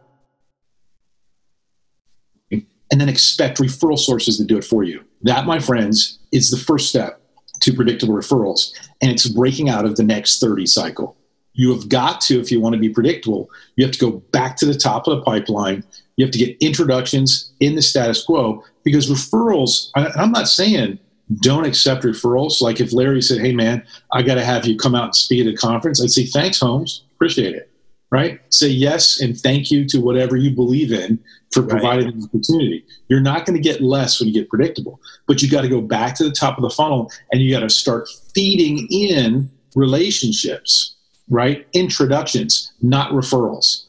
and 2.52 3.02
then 3.02 3.10
expect 3.10 3.58
referral 3.58 3.98
sources 3.98 4.38
to 4.38 4.46
do 4.46 4.56
it 4.56 4.64
for 4.64 4.84
you. 4.84 5.04
That, 5.24 5.48
my 5.48 5.60
friends, 5.60 6.20
is 6.32 6.52
the 6.52 6.58
first 6.58 6.90
step 6.90 7.20
to 7.62 7.74
predictable 7.74 8.14
referrals. 8.14 8.72
And 9.02 9.10
it's 9.10 9.28
breaking 9.28 9.68
out 9.68 9.86
of 9.86 9.96
the 9.96 10.04
next 10.04 10.40
30 10.40 10.68
cycle. 10.68 11.18
You 11.54 11.72
have 11.74 11.88
got 11.88 12.20
to, 12.22 12.40
if 12.40 12.52
you 12.52 12.60
want 12.60 12.74
to 12.74 12.80
be 12.80 12.90
predictable, 12.90 13.50
you 13.76 13.86
have 13.86 13.94
to 13.94 14.00
go 14.00 14.12
back 14.32 14.58
to 14.58 14.66
the 14.66 14.74
top 14.74 15.08
of 15.08 15.18
the 15.18 15.24
pipeline. 15.24 15.84
You 16.18 16.26
have 16.26 16.32
to 16.32 16.40
get 16.40 16.58
introductions 16.60 17.54
in 17.60 17.76
the 17.76 17.82
status 17.82 18.24
quo 18.24 18.64
because 18.84 19.10
referrals, 19.10 19.90
I'm 19.96 20.32
not 20.32 20.48
saying 20.48 21.00
don't 21.42 21.66
accept 21.66 22.04
referrals. 22.04 22.62
Like 22.62 22.80
if 22.80 22.94
Larry 22.94 23.22
said, 23.22 23.40
"Hey 23.40 23.54
man, 23.54 23.84
I 24.12 24.22
got 24.22 24.36
to 24.36 24.44
have 24.44 24.66
you 24.66 24.78
come 24.78 24.96
out 24.96 25.06
and 25.06 25.16
speak 25.16 25.46
at 25.46 25.54
a 25.54 25.56
conference," 25.56 26.02
I'd 26.02 26.12
say, 26.12 26.26
"Thanks, 26.26 26.60
Holmes, 26.60 27.04
appreciate 27.16 27.56
it." 27.56 27.70
Right? 28.12 28.40
Say 28.50 28.68
yes 28.68 29.20
and 29.22 29.36
thank 29.36 29.72
you 29.72 29.88
to 29.88 30.00
whatever 30.00 30.38
you 30.38 30.52
believe 30.52 30.92
in 30.92 31.18
for 31.52 31.64
providing 31.64 32.06
right. 32.06 32.20
the 32.20 32.26
opportunity. 32.26 32.86
You're 33.08 33.22
not 33.22 33.46
going 33.46 33.56
to 33.56 33.62
get 33.62 33.82
less 33.82 34.20
when 34.20 34.28
you 34.28 34.34
get 34.36 34.50
predictable, 34.50 35.00
but 35.28 35.42
you 35.42 35.50
got 35.50 35.62
to 35.62 35.68
go 35.68 35.82
back 35.82 36.16
to 36.18 36.24
the 36.24 36.32
top 36.32 36.58
of 36.58 36.62
the 36.62 36.70
funnel 36.70 37.12
and 37.32 37.42
you 37.42 37.52
got 37.52 37.62
to 37.62 37.72
start 37.72 38.08
feeding 38.36 38.88
in 38.92 39.50
relationships, 39.76 40.96
right? 41.34 41.68
Introductions, 41.74 42.72
not 42.82 43.12
referrals. 43.12 43.86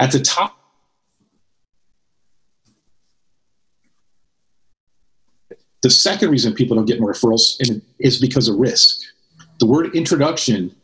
At 0.00 0.12
the 0.12 0.20
top 0.20 0.58
The 5.82 5.90
second 5.90 6.30
reason 6.30 6.54
people 6.54 6.76
don't 6.76 6.86
get 6.86 7.00
more 7.00 7.12
referrals 7.12 7.56
is 7.98 8.20
because 8.20 8.46
of 8.48 8.56
risk. 8.56 9.00
The 9.58 9.66
word 9.66 9.96
introduction 9.96 10.76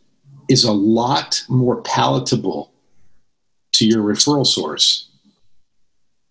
is 0.48 0.64
a 0.64 0.72
lot 0.72 1.44
more 1.48 1.82
palatable 1.82 2.72
to 3.74 3.86
your 3.86 4.02
referral 4.02 4.44
source 4.44 5.08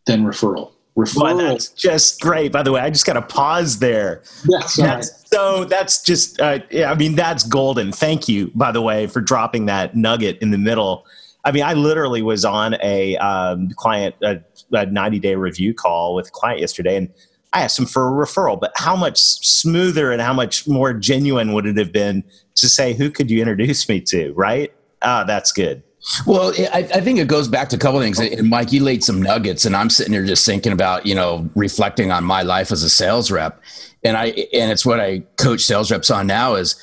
than 0.05 0.25
referral. 0.25 0.73
Referral. 0.97 1.21
Well, 1.21 1.37
that's 1.37 1.69
just 1.69 2.19
great. 2.21 2.51
By 2.51 2.63
the 2.63 2.71
way, 2.71 2.81
I 2.81 2.89
just 2.89 3.05
got 3.05 3.13
to 3.13 3.21
pause 3.21 3.77
there. 3.77 4.23
Yeah, 4.49 4.61
that's, 4.77 5.29
so 5.29 5.63
that's 5.65 6.01
just, 6.01 6.41
uh, 6.41 6.59
yeah, 6.71 6.91
I 6.91 6.95
mean, 6.95 7.15
that's 7.15 7.43
golden. 7.43 7.91
Thank 7.91 8.27
you, 8.27 8.51
by 8.55 8.71
the 8.71 8.81
way, 8.81 9.05
for 9.05 9.21
dropping 9.21 9.67
that 9.67 9.95
nugget 9.95 10.39
in 10.41 10.49
the 10.49 10.57
middle. 10.57 11.05
I 11.45 11.51
mean, 11.51 11.63
I 11.63 11.73
literally 11.73 12.23
was 12.23 12.43
on 12.43 12.77
a 12.81 13.15
um, 13.17 13.69
client, 13.75 14.15
a, 14.23 14.41
a 14.71 14.87
90 14.87 15.19
day 15.19 15.35
review 15.35 15.73
call 15.73 16.15
with 16.15 16.29
a 16.29 16.31
client 16.31 16.61
yesterday, 16.61 16.97
and 16.97 17.09
I 17.53 17.61
asked 17.61 17.77
him 17.77 17.85
for 17.85 18.07
a 18.07 18.25
referral, 18.25 18.59
but 18.59 18.71
how 18.75 18.95
much 18.95 19.19
smoother 19.19 20.11
and 20.11 20.19
how 20.19 20.33
much 20.33 20.67
more 20.67 20.93
genuine 20.93 21.53
would 21.53 21.67
it 21.67 21.77
have 21.77 21.91
been 21.91 22.23
to 22.55 22.67
say, 22.67 22.93
who 22.93 23.11
could 23.11 23.29
you 23.29 23.39
introduce 23.39 23.87
me 23.87 24.01
to? 24.01 24.33
Right? 24.33 24.73
Ah, 25.03 25.23
that's 25.23 25.51
good. 25.51 25.83
Well, 26.25 26.53
I, 26.73 26.87
I, 26.93 27.01
think 27.01 27.19
it 27.19 27.27
goes 27.27 27.47
back 27.47 27.69
to 27.69 27.75
a 27.75 27.79
couple 27.79 27.99
things. 27.99 28.19
And 28.19 28.49
Mike, 28.49 28.71
you 28.71 28.83
laid 28.83 29.03
some 29.03 29.21
nuggets, 29.21 29.65
and 29.65 29.75
I'm 29.75 29.89
sitting 29.89 30.13
here 30.13 30.25
just 30.25 30.45
thinking 30.45 30.71
about, 30.71 31.05
you 31.05 31.15
know, 31.15 31.49
reflecting 31.55 32.11
on 32.11 32.23
my 32.23 32.43
life 32.43 32.71
as 32.71 32.83
a 32.83 32.89
sales 32.89 33.31
rep. 33.31 33.61
And 34.03 34.15
I 34.15 34.27
and 34.53 34.71
it's 34.71 34.85
what 34.85 34.99
I 34.99 35.19
coach 35.37 35.61
sales 35.61 35.91
reps 35.91 36.11
on 36.11 36.27
now 36.27 36.55
is 36.55 36.75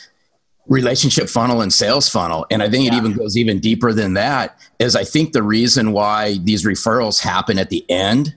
relationship 0.66 1.28
funnel 1.28 1.60
and 1.62 1.72
sales 1.72 2.08
funnel. 2.08 2.46
And 2.50 2.62
I 2.62 2.68
think 2.68 2.84
yeah. 2.84 2.94
it 2.94 2.96
even 2.96 3.12
goes 3.12 3.36
even 3.36 3.60
deeper 3.60 3.92
than 3.92 4.14
that. 4.14 4.58
Is 4.78 4.96
I 4.96 5.04
think 5.04 5.32
the 5.32 5.42
reason 5.42 5.92
why 5.92 6.38
these 6.38 6.64
referrals 6.64 7.20
happen 7.20 7.58
at 7.58 7.70
the 7.70 7.88
end 7.88 8.34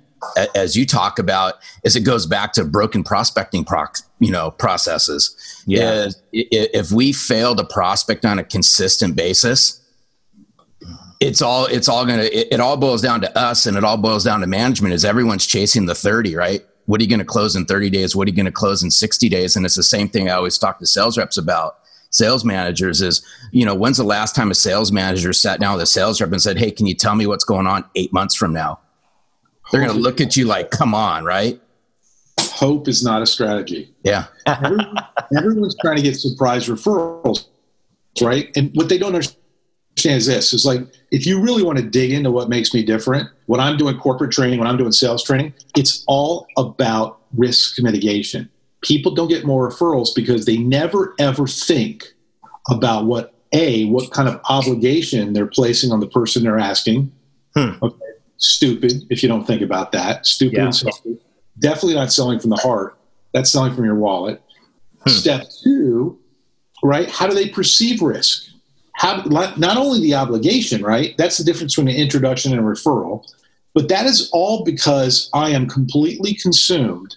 as 0.55 0.75
you 0.75 0.85
talk 0.85 1.19
about 1.19 1.55
is 1.83 1.95
it 1.95 2.01
goes 2.01 2.25
back 2.25 2.53
to 2.53 2.65
broken 2.65 3.03
prospecting 3.03 3.63
proc, 3.63 3.99
you 4.19 4.31
know 4.31 4.51
processes 4.51 5.63
yeah 5.67 6.09
if 6.33 6.91
we 6.91 7.13
fail 7.13 7.55
to 7.55 7.63
prospect 7.63 8.25
on 8.25 8.39
a 8.39 8.43
consistent 8.43 9.15
basis 9.15 9.79
it's 11.19 11.41
all 11.41 11.65
it's 11.65 11.89
all 11.89 12.05
gonna 12.05 12.23
it, 12.23 12.47
it, 12.51 12.59
all 12.59 12.77
boils 12.77 13.01
down 13.01 13.21
to 13.21 13.37
us 13.37 13.65
and 13.65 13.77
it 13.77 13.83
all 13.83 13.97
boils 13.97 14.23
down 14.23 14.41
to 14.41 14.47
management 14.47 14.93
is 14.93 15.03
everyone's 15.03 15.45
chasing 15.45 15.85
the 15.85 15.95
30 15.95 16.35
right 16.35 16.61
what 16.85 16.99
are 17.01 17.03
you 17.03 17.09
going 17.09 17.19
to 17.19 17.25
close 17.25 17.55
in 17.55 17.65
30 17.65 17.89
days 17.89 18.15
what 18.15 18.27
are 18.27 18.31
you 18.31 18.35
going 18.35 18.45
to 18.45 18.51
close 18.51 18.83
in 18.83 18.91
60 18.91 19.27
days 19.29 19.55
and 19.55 19.65
it's 19.65 19.75
the 19.75 19.83
same 19.83 20.07
thing 20.07 20.29
i 20.29 20.33
always 20.33 20.57
talk 20.57 20.77
to 20.79 20.85
sales 20.85 21.17
reps 21.17 21.37
about 21.37 21.79
sales 22.11 22.45
managers 22.45 23.01
is 23.01 23.25
you 23.51 23.65
know 23.65 23.73
when's 23.73 23.97
the 23.97 24.03
last 24.03 24.35
time 24.35 24.51
a 24.51 24.55
sales 24.55 24.91
manager 24.91 25.33
sat 25.33 25.59
down 25.59 25.73
with 25.73 25.81
a 25.81 25.87
sales 25.87 26.21
rep 26.21 26.31
and 26.31 26.41
said 26.41 26.57
hey 26.57 26.69
can 26.69 26.85
you 26.85 26.93
tell 26.93 27.15
me 27.15 27.25
what's 27.25 27.43
going 27.43 27.65
on 27.65 27.83
eight 27.95 28.13
months 28.13 28.35
from 28.35 28.53
now 28.53 28.79
they're 29.71 29.81
going 29.81 29.93
to 29.93 29.99
look 29.99 30.21
at 30.21 30.35
you 30.35 30.45
like, 30.45 30.71
come 30.71 30.93
on, 30.95 31.25
right? 31.25 31.59
Hope 32.39 32.87
is 32.87 33.03
not 33.03 33.21
a 33.21 33.25
strategy. 33.25 33.93
Yeah. 34.03 34.25
Everyone, 34.45 34.95
everyone's 35.35 35.75
trying 35.81 35.97
to 35.97 36.01
get 36.01 36.15
surprise 36.15 36.67
referrals, 36.67 37.47
right? 38.21 38.49
And 38.55 38.71
what 38.73 38.89
they 38.89 38.97
don't 38.97 39.13
understand 39.13 39.43
is 40.05 40.25
this 40.25 40.53
is 40.53 40.65
like, 40.65 40.81
if 41.11 41.25
you 41.25 41.41
really 41.41 41.63
want 41.63 41.77
to 41.77 41.83
dig 41.83 42.11
into 42.11 42.31
what 42.31 42.49
makes 42.49 42.73
me 42.73 42.83
different, 42.83 43.29
when 43.45 43.59
I'm 43.59 43.77
doing 43.77 43.97
corporate 43.97 44.31
training, 44.31 44.59
when 44.59 44.67
I'm 44.67 44.77
doing 44.77 44.91
sales 44.91 45.23
training, 45.23 45.53
it's 45.75 46.03
all 46.07 46.47
about 46.57 47.21
risk 47.35 47.81
mitigation. 47.81 48.49
People 48.81 49.13
don't 49.13 49.27
get 49.27 49.45
more 49.45 49.69
referrals 49.69 50.09
because 50.15 50.45
they 50.45 50.57
never 50.57 51.15
ever 51.19 51.47
think 51.47 52.13
about 52.69 53.05
what 53.05 53.33
a 53.53 53.85
what 53.85 54.11
kind 54.11 54.27
of 54.27 54.39
obligation 54.49 55.33
they're 55.33 55.47
placing 55.47 55.91
on 55.91 55.99
the 55.99 56.07
person 56.07 56.43
they're 56.43 56.59
asking. 56.59 57.11
Hmm. 57.55 57.71
Okay 57.81 58.07
stupid 58.37 59.03
if 59.09 59.21
you 59.21 59.29
don't 59.29 59.45
think 59.45 59.61
about 59.61 59.91
that. 59.91 60.25
Stupid 60.25 60.57
yeah. 60.57 60.65
and. 60.65 61.19
Definitely 61.59 61.95
not 61.95 62.13
selling 62.13 62.39
from 62.39 62.51
the 62.51 62.57
heart. 62.57 62.97
That's 63.33 63.51
selling 63.51 63.73
from 63.75 63.83
your 63.83 63.95
wallet. 63.95 64.41
Hmm. 65.01 65.09
Step 65.09 65.47
two, 65.63 66.19
right? 66.83 67.09
How 67.09 67.27
do 67.27 67.33
they 67.33 67.49
perceive 67.49 68.01
risk? 68.01 68.49
Not 69.03 69.77
only 69.77 70.01
the 70.01 70.15
obligation, 70.15 70.83
right? 70.83 71.15
That's 71.17 71.37
the 71.37 71.43
difference 71.43 71.75
between 71.75 71.95
an 71.95 72.01
introduction 72.01 72.51
and 72.51 72.61
a 72.61 72.63
referral. 72.63 73.25
But 73.73 73.89
that 73.89 74.05
is 74.07 74.29
all 74.33 74.63
because 74.63 75.29
I 75.33 75.51
am 75.51 75.67
completely 75.67 76.33
consumed 76.33 77.15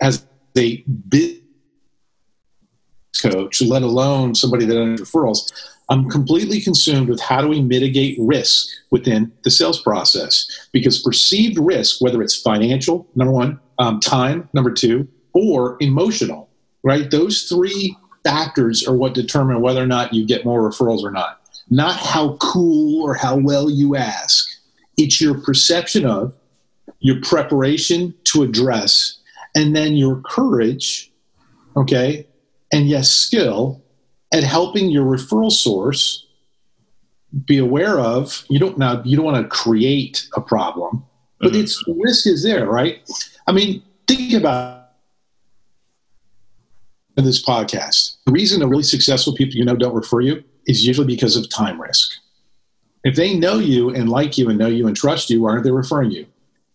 as 0.00 0.26
a 0.56 0.84
business 1.08 1.40
coach, 3.22 3.62
let 3.62 3.82
alone 3.82 4.34
somebody 4.34 4.66
that 4.66 4.74
does 4.74 5.00
referrals. 5.00 5.50
I'm 5.88 6.10
completely 6.10 6.60
consumed 6.60 7.08
with 7.08 7.20
how 7.20 7.40
do 7.40 7.48
we 7.48 7.62
mitigate 7.62 8.18
risk 8.20 8.68
within 8.90 9.32
the 9.44 9.50
sales 9.50 9.80
process 9.80 10.68
because 10.72 11.00
perceived 11.00 11.58
risk, 11.58 12.02
whether 12.02 12.20
it's 12.20 12.40
financial, 12.40 13.08
number 13.14 13.32
one, 13.32 13.58
um, 13.78 13.98
time, 14.00 14.48
number 14.52 14.70
two, 14.70 15.08
or 15.32 15.78
emotional, 15.80 16.50
right? 16.82 17.10
Those 17.10 17.44
three 17.44 17.96
factors 18.24 18.86
are 18.86 18.94
what 18.94 19.14
determine 19.14 19.60
whether 19.60 19.82
or 19.82 19.86
not 19.86 20.12
you 20.12 20.26
get 20.26 20.44
more 20.44 20.68
referrals 20.68 21.02
or 21.02 21.10
not. 21.10 21.40
Not 21.70 21.96
how 21.96 22.36
cool 22.36 23.02
or 23.02 23.14
how 23.14 23.36
well 23.36 23.70
you 23.70 23.96
ask. 23.96 24.48
It's 24.96 25.20
your 25.20 25.34
perception 25.40 26.06
of, 26.06 26.32
your 27.00 27.20
preparation 27.20 28.14
to 28.24 28.42
address, 28.42 29.18
and 29.54 29.76
then 29.76 29.94
your 29.94 30.20
courage, 30.22 31.12
okay, 31.76 32.26
and 32.72 32.88
yes, 32.88 33.10
skill 33.10 33.82
at 34.32 34.42
helping 34.42 34.90
your 34.90 35.04
referral 35.04 35.52
source 35.52 36.26
be 37.46 37.58
aware 37.58 37.98
of 37.98 38.44
you 38.48 38.58
don't 38.58 38.78
now 38.78 39.02
you 39.04 39.16
don't 39.16 39.26
want 39.26 39.42
to 39.42 39.48
create 39.48 40.26
a 40.34 40.40
problem 40.40 41.04
but 41.40 41.52
mm-hmm. 41.52 41.60
it's 41.60 41.84
the 41.84 41.94
risk 41.94 42.26
is 42.26 42.42
there 42.42 42.66
right 42.66 43.02
i 43.46 43.52
mean 43.52 43.82
think 44.06 44.32
about 44.32 44.77
this 47.24 47.42
podcast 47.44 48.16
the 48.26 48.32
reason 48.32 48.60
the 48.60 48.66
really 48.66 48.82
successful 48.82 49.34
people 49.34 49.56
you 49.56 49.64
know 49.64 49.76
don't 49.76 49.94
refer 49.94 50.20
you 50.20 50.42
is 50.66 50.86
usually 50.86 51.06
because 51.06 51.36
of 51.36 51.48
time 51.50 51.80
risk 51.80 52.12
If 53.04 53.16
they 53.16 53.34
know 53.34 53.58
you 53.58 53.90
and 53.94 54.08
like 54.08 54.36
you 54.36 54.50
and 54.50 54.58
know 54.58 54.66
you 54.66 54.86
and 54.86 54.96
trust 54.96 55.30
you, 55.30 55.42
why 55.42 55.52
aren't 55.52 55.64
they 55.64 55.70
referring 55.70 56.10
you? 56.10 56.26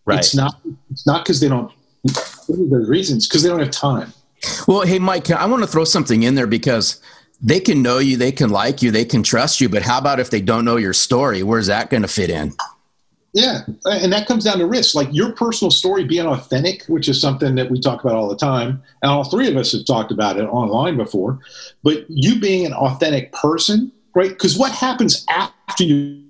Right. 0.04 0.18
It's 0.18 0.34
not. 0.34 0.60
It's 0.90 1.06
not 1.06 1.24
because 1.24 1.40
they 1.40 1.48
don't. 1.48 1.70
The 2.04 2.84
reasons 2.88 3.28
because 3.28 3.42
they 3.42 3.48
don't 3.48 3.60
have 3.60 3.70
time. 3.70 4.12
Well, 4.66 4.82
hey, 4.82 4.98
Mike, 4.98 5.30
I 5.30 5.46
want 5.46 5.62
to 5.62 5.66
throw 5.66 5.84
something 5.84 6.22
in 6.22 6.34
there 6.34 6.46
because 6.46 7.00
they 7.40 7.60
can 7.60 7.82
know 7.82 7.98
you, 7.98 8.16
they 8.16 8.32
can 8.32 8.50
like 8.50 8.82
you, 8.82 8.90
they 8.90 9.04
can 9.04 9.22
trust 9.22 9.60
you, 9.60 9.68
but 9.68 9.82
how 9.82 9.98
about 9.98 10.20
if 10.20 10.30
they 10.30 10.40
don't 10.40 10.64
know 10.64 10.76
your 10.76 10.92
story? 10.92 11.42
Where's 11.42 11.68
that 11.68 11.88
going 11.88 12.02
to 12.02 12.08
fit 12.08 12.30
in? 12.30 12.54
Yeah, 13.34 13.62
and 13.84 14.12
that 14.12 14.28
comes 14.28 14.44
down 14.44 14.58
to 14.58 14.66
risk. 14.66 14.94
Like 14.94 15.08
your 15.10 15.32
personal 15.32 15.72
story 15.72 16.04
being 16.04 16.24
authentic, 16.24 16.84
which 16.84 17.08
is 17.08 17.20
something 17.20 17.56
that 17.56 17.68
we 17.68 17.80
talk 17.80 18.04
about 18.04 18.14
all 18.14 18.28
the 18.28 18.36
time, 18.36 18.80
and 19.02 19.10
all 19.10 19.24
three 19.24 19.48
of 19.48 19.56
us 19.56 19.72
have 19.72 19.84
talked 19.84 20.12
about 20.12 20.36
it 20.36 20.44
online 20.44 20.96
before. 20.96 21.40
But 21.82 22.04
you 22.08 22.38
being 22.38 22.64
an 22.64 22.72
authentic 22.72 23.32
person, 23.32 23.90
right? 24.14 24.28
Because 24.28 24.56
what 24.56 24.70
happens 24.70 25.26
after 25.28 25.82
you 25.82 26.22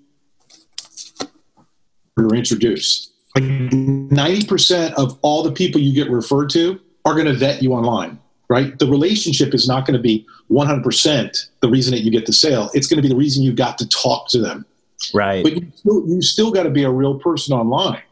are 2.16 2.34
introduced? 2.34 3.12
Like 3.34 3.44
ninety 3.44 4.46
percent 4.46 4.94
of 4.94 5.18
all 5.20 5.42
the 5.42 5.52
people 5.52 5.82
you 5.82 5.92
get 5.92 6.10
referred 6.10 6.48
to 6.50 6.80
are 7.04 7.12
going 7.12 7.26
to 7.26 7.34
vet 7.34 7.62
you 7.62 7.74
online, 7.74 8.18
right? 8.48 8.78
The 8.78 8.86
relationship 8.86 9.52
is 9.52 9.68
not 9.68 9.86
going 9.86 9.98
to 9.98 10.02
be 10.02 10.26
one 10.48 10.66
hundred 10.66 10.84
percent 10.84 11.50
the 11.60 11.68
reason 11.68 11.92
that 11.94 12.00
you 12.00 12.10
get 12.10 12.24
the 12.24 12.32
sale. 12.32 12.70
It's 12.72 12.86
going 12.86 12.96
to 12.96 13.02
be 13.02 13.10
the 13.10 13.16
reason 13.16 13.42
you 13.42 13.52
got 13.52 13.76
to 13.76 13.88
talk 13.90 14.30
to 14.30 14.40
them 14.40 14.64
Right. 15.12 15.42
but 15.42 15.54
you 15.54 15.72
still, 15.74 16.08
you 16.08 16.22
still 16.22 16.50
got 16.50 16.62
to 16.64 16.70
be 16.70 16.84
a 16.84 16.90
real 16.90 17.18
person 17.18 17.54
online. 17.54 18.02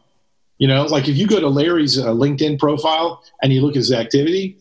You 0.57 0.67
know, 0.67 0.83
like 0.83 1.07
if 1.07 1.17
you 1.17 1.27
go 1.27 1.39
to 1.39 1.47
Larry's 1.47 1.97
uh, 1.97 2.07
LinkedIn 2.07 2.59
profile 2.59 3.23
and 3.41 3.51
you 3.51 3.61
look 3.61 3.71
at 3.71 3.77
his 3.77 3.91
activity, 3.91 4.57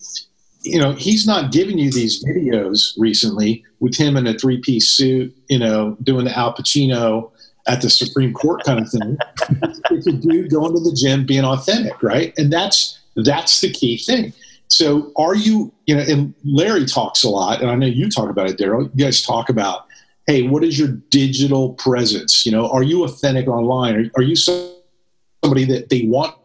you 0.62 0.80
know, 0.80 0.92
he's 0.92 1.26
not 1.26 1.52
giving 1.52 1.78
you 1.78 1.90
these 1.90 2.24
videos 2.24 2.94
recently 2.96 3.64
with 3.80 3.96
him 3.96 4.16
in 4.16 4.26
a 4.26 4.34
three 4.34 4.60
piece 4.60 4.88
suit, 4.88 5.36
you 5.48 5.58
know, 5.58 5.96
doing 6.02 6.24
the 6.24 6.36
Al 6.36 6.54
Pacino 6.54 7.30
at 7.66 7.82
the 7.82 7.90
Supreme 7.90 8.32
Court 8.32 8.64
kind 8.64 8.80
of 8.80 8.90
thing. 8.90 9.18
it's 9.90 10.06
a 10.06 10.12
dude 10.12 10.50
going 10.50 10.72
to 10.72 10.80
the 10.80 10.96
gym 10.96 11.26
being 11.26 11.44
authentic, 11.44 12.02
right? 12.02 12.32
And 12.36 12.52
that's 12.52 12.98
that's 13.16 13.60
the 13.60 13.70
key 13.70 13.98
thing. 13.98 14.32
So 14.68 15.12
are 15.16 15.34
you, 15.34 15.72
you 15.86 15.94
know, 15.94 16.02
and 16.08 16.34
Larry 16.44 16.86
talks 16.86 17.22
a 17.24 17.28
lot, 17.28 17.60
and 17.60 17.70
I 17.70 17.74
know 17.74 17.86
you 17.86 18.08
talk 18.08 18.30
about 18.30 18.48
it, 18.48 18.56
Darrell. 18.56 18.84
You 18.94 19.04
guys 19.04 19.20
talk 19.20 19.50
about 19.50 19.86
hey, 20.26 20.42
what 20.42 20.64
is 20.64 20.78
your 20.78 20.88
digital 21.10 21.74
presence? 21.74 22.46
You 22.46 22.52
know, 22.52 22.70
are 22.70 22.82
you 22.82 23.04
authentic 23.04 23.48
online? 23.48 23.96
Are, 23.96 24.20
are 24.20 24.22
you 24.22 24.36
somebody 24.36 25.64
that 25.66 25.88
they 25.90 26.02
want 26.02 26.36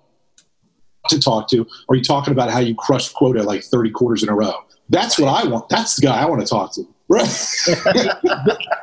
to 1.10 1.19
talk 1.19 1.50
to? 1.50 1.65
Are 1.89 1.96
you 1.96 2.03
talking 2.03 2.34
about 2.34 2.50
how 2.50 2.60
you 2.60 2.75
crushed 2.75 3.13
quota 3.13 3.43
like 3.43 3.63
30 3.63 3.91
quarters 3.91 4.24
in 4.24 4.29
a 4.29 4.36
row? 4.36 4.53
That's 4.89 5.19
what 5.19 5.27
I 5.27 5.48
want. 5.48 5.69
That's 5.69 5.96
the 5.96 6.07
guy 6.07 6.22
I 6.22 6.25
want 6.25 6.41
to 6.41 6.48
talk 6.48 6.74
to. 6.75 6.88
Right. 7.10 7.29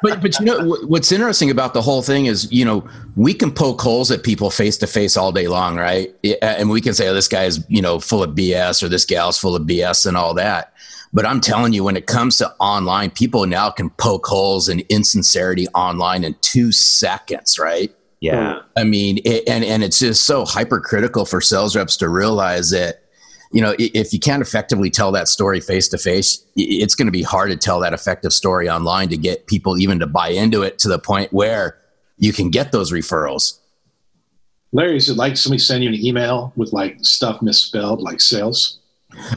but 0.02 0.22
but 0.22 0.40
you 0.40 0.46
know 0.46 0.76
what's 0.86 1.12
interesting 1.12 1.50
about 1.50 1.74
the 1.74 1.82
whole 1.82 2.00
thing 2.00 2.24
is 2.24 2.50
you 2.50 2.64
know 2.64 2.88
we 3.16 3.34
can 3.34 3.52
poke 3.52 3.82
holes 3.82 4.10
at 4.10 4.22
people 4.22 4.50
face 4.50 4.78
to 4.78 4.86
face 4.86 5.18
all 5.18 5.30
day 5.30 5.46
long, 5.46 5.76
right? 5.76 6.14
And 6.40 6.70
we 6.70 6.80
can 6.80 6.94
say, 6.94 7.08
oh, 7.08 7.14
this 7.14 7.28
guy 7.28 7.44
is 7.44 7.62
you 7.68 7.82
know 7.82 8.00
full 8.00 8.22
of 8.22 8.30
BS 8.30 8.82
or 8.82 8.88
this 8.88 9.04
gal's 9.04 9.38
full 9.38 9.54
of 9.54 9.64
BS 9.64 10.06
and 10.06 10.16
all 10.16 10.32
that. 10.34 10.72
But 11.14 11.24
I'm 11.24 11.40
telling 11.40 11.72
you, 11.72 11.84
when 11.84 11.96
it 11.96 12.08
comes 12.08 12.38
to 12.38 12.52
online, 12.58 13.10
people 13.10 13.46
now 13.46 13.70
can 13.70 13.88
poke 13.90 14.26
holes 14.26 14.68
in 14.68 14.80
insincerity 14.88 15.68
online 15.68 16.24
in 16.24 16.34
two 16.40 16.72
seconds, 16.72 17.56
right? 17.56 17.94
Yeah. 18.20 18.54
Mm. 18.54 18.64
I 18.76 18.84
mean, 18.84 19.18
it, 19.24 19.48
and 19.48 19.64
and 19.64 19.84
it's 19.84 20.00
just 20.00 20.24
so 20.24 20.44
hypercritical 20.44 21.24
for 21.24 21.40
sales 21.40 21.76
reps 21.76 21.96
to 21.98 22.08
realize 22.08 22.70
that, 22.70 23.04
you 23.52 23.62
know, 23.62 23.76
if 23.78 24.12
you 24.12 24.18
can't 24.18 24.42
effectively 24.42 24.90
tell 24.90 25.12
that 25.12 25.28
story 25.28 25.60
face 25.60 25.86
to 25.90 25.98
face, 25.98 26.44
it's 26.56 26.96
going 26.96 27.06
to 27.06 27.12
be 27.12 27.22
hard 27.22 27.50
to 27.52 27.56
tell 27.56 27.78
that 27.80 27.92
effective 27.92 28.32
story 28.32 28.68
online 28.68 29.08
to 29.10 29.16
get 29.16 29.46
people 29.46 29.78
even 29.78 30.00
to 30.00 30.08
buy 30.08 30.30
into 30.30 30.62
it 30.62 30.80
to 30.80 30.88
the 30.88 30.98
point 30.98 31.32
where 31.32 31.78
you 32.18 32.32
can 32.32 32.50
get 32.50 32.72
those 32.72 32.90
referrals. 32.90 33.60
Larry, 34.72 34.96
is 34.96 35.08
it 35.08 35.16
like 35.16 35.36
somebody 35.36 35.60
send 35.60 35.84
you 35.84 35.90
an 35.90 36.04
email 36.04 36.52
with 36.56 36.72
like 36.72 36.96
stuff 37.02 37.40
misspelled, 37.40 38.02
like 38.02 38.20
sales? 38.20 38.80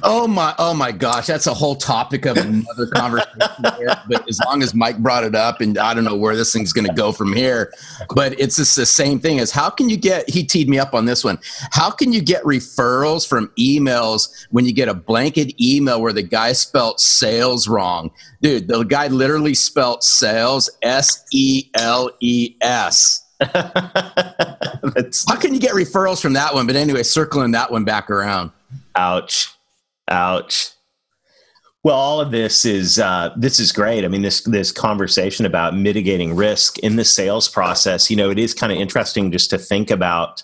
Oh 0.03 0.27
my, 0.27 0.53
oh 0.57 0.73
my 0.73 0.91
gosh, 0.91 1.27
that's 1.27 1.47
a 1.47 1.53
whole 1.53 1.75
topic 1.75 2.25
of 2.25 2.37
another 2.37 2.87
conversation. 2.93 3.39
Here, 3.77 3.95
but 4.07 4.27
as 4.27 4.39
long 4.45 4.61
as 4.63 4.73
Mike 4.73 4.97
brought 4.99 5.23
it 5.23 5.35
up, 5.35 5.61
and 5.61 5.77
I 5.77 5.93
don't 5.93 6.03
know 6.03 6.15
where 6.15 6.35
this 6.35 6.53
thing's 6.53 6.73
going 6.73 6.87
to 6.87 6.93
go 6.93 7.11
from 7.11 7.33
here, 7.33 7.73
but 8.13 8.39
it's 8.39 8.57
just 8.57 8.75
the 8.75 8.85
same 8.85 9.19
thing 9.19 9.39
as 9.39 9.51
how 9.51 9.69
can 9.69 9.89
you 9.89 9.97
get? 9.97 10.29
He 10.29 10.43
teed 10.43 10.69
me 10.69 10.79
up 10.79 10.93
on 10.93 11.05
this 11.05 11.23
one. 11.23 11.39
How 11.71 11.89
can 11.89 12.13
you 12.13 12.21
get 12.21 12.43
referrals 12.43 13.27
from 13.27 13.51
emails 13.59 14.47
when 14.51 14.65
you 14.65 14.73
get 14.73 14.87
a 14.87 14.93
blanket 14.93 15.53
email 15.61 16.01
where 16.01 16.13
the 16.13 16.23
guy 16.23 16.53
spelt 16.53 16.99
sales 16.99 17.67
wrong, 17.67 18.11
dude? 18.41 18.67
The 18.67 18.83
guy 18.83 19.07
literally 19.07 19.53
spelt 19.53 20.03
sales 20.03 20.69
S 20.81 21.25
E 21.31 21.69
L 21.75 22.11
E 22.19 22.55
S. 22.61 23.25
How 23.41 25.35
can 25.35 25.53
you 25.53 25.59
get 25.59 25.73
referrals 25.73 26.21
from 26.21 26.33
that 26.33 26.53
one? 26.53 26.65
But 26.65 26.75
anyway, 26.75 27.03
circling 27.03 27.51
that 27.51 27.71
one 27.71 27.83
back 27.83 28.09
around. 28.09 28.51
Ouch. 28.95 29.56
Ouch. 30.09 30.71
Well, 31.83 31.95
all 31.95 32.19
of 32.19 32.31
this 32.31 32.65
is 32.65 32.99
uh, 32.99 33.33
this 33.37 33.59
is 33.59 33.71
great. 33.71 34.03
I 34.03 34.09
mean, 34.09 34.21
this 34.21 34.41
this 34.41 34.71
conversation 34.71 35.45
about 35.45 35.75
mitigating 35.75 36.35
risk 36.35 36.77
in 36.79 36.97
the 36.97 37.05
sales 37.05 37.47
process. 37.47 38.09
You 38.09 38.17
know, 38.17 38.29
it 38.29 38.39
is 38.39 38.53
kind 38.53 38.73
of 38.73 38.77
interesting 38.77 39.31
just 39.31 39.49
to 39.51 39.57
think 39.57 39.89
about. 39.89 40.43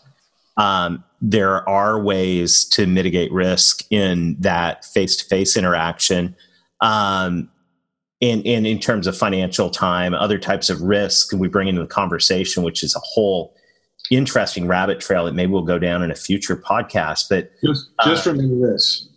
Um, 0.56 1.04
there 1.20 1.68
are 1.68 2.00
ways 2.00 2.64
to 2.66 2.86
mitigate 2.86 3.32
risk 3.32 3.84
in 3.90 4.38
that 4.40 4.86
face 4.86 5.18
to 5.18 5.26
face 5.26 5.58
interaction, 5.58 6.36
um, 6.80 7.50
and, 8.22 8.46
and 8.46 8.66
in 8.66 8.80
terms 8.80 9.08
of 9.08 9.18
financial 9.18 9.70
time, 9.70 10.14
other 10.14 10.38
types 10.38 10.70
of 10.70 10.82
risk 10.82 11.34
we 11.34 11.50
bring 11.50 11.68
into 11.68 11.82
the 11.82 11.88
conversation, 11.88 12.64
which 12.64 12.84
is 12.84 12.96
a 12.96 13.00
whole 13.00 13.54
interesting 14.12 14.68
rabbit 14.68 15.00
trail 15.00 15.26
that 15.26 15.34
maybe 15.34 15.52
we'll 15.52 15.64
go 15.64 15.80
down 15.80 16.04
in 16.04 16.12
a 16.12 16.16
future 16.16 16.56
podcast. 16.56 17.26
But 17.30 17.52
just, 17.66 17.90
just 18.06 18.28
uh, 18.28 18.32
remember 18.32 18.72
this 18.72 19.10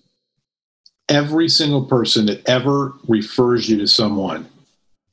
every 1.08 1.48
single 1.48 1.84
person 1.84 2.26
that 2.26 2.46
ever 2.48 2.94
refers 3.08 3.68
you 3.68 3.78
to 3.78 3.86
someone 3.86 4.48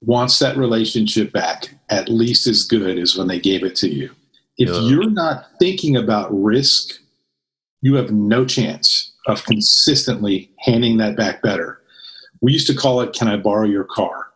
wants 0.01 0.39
that 0.39 0.57
relationship 0.57 1.31
back 1.31 1.73
at 1.89 2.09
least 2.09 2.47
as 2.47 2.63
good 2.63 2.97
as 2.97 3.15
when 3.15 3.27
they 3.27 3.39
gave 3.39 3.63
it 3.63 3.75
to 3.77 3.89
you. 3.89 4.11
If 4.57 4.69
yeah. 4.69 4.81
you're 4.81 5.09
not 5.09 5.47
thinking 5.59 5.95
about 5.95 6.29
risk, 6.31 6.99
you 7.81 7.95
have 7.95 8.11
no 8.11 8.45
chance 8.45 9.13
of 9.27 9.43
consistently 9.45 10.51
handing 10.59 10.97
that 10.97 11.15
back 11.15 11.41
better. 11.41 11.81
We 12.41 12.51
used 12.51 12.67
to 12.67 12.75
call 12.75 13.01
it, 13.01 13.13
Can 13.13 13.27
I 13.27 13.37
borrow 13.37 13.65
your 13.65 13.85
car? 13.85 14.27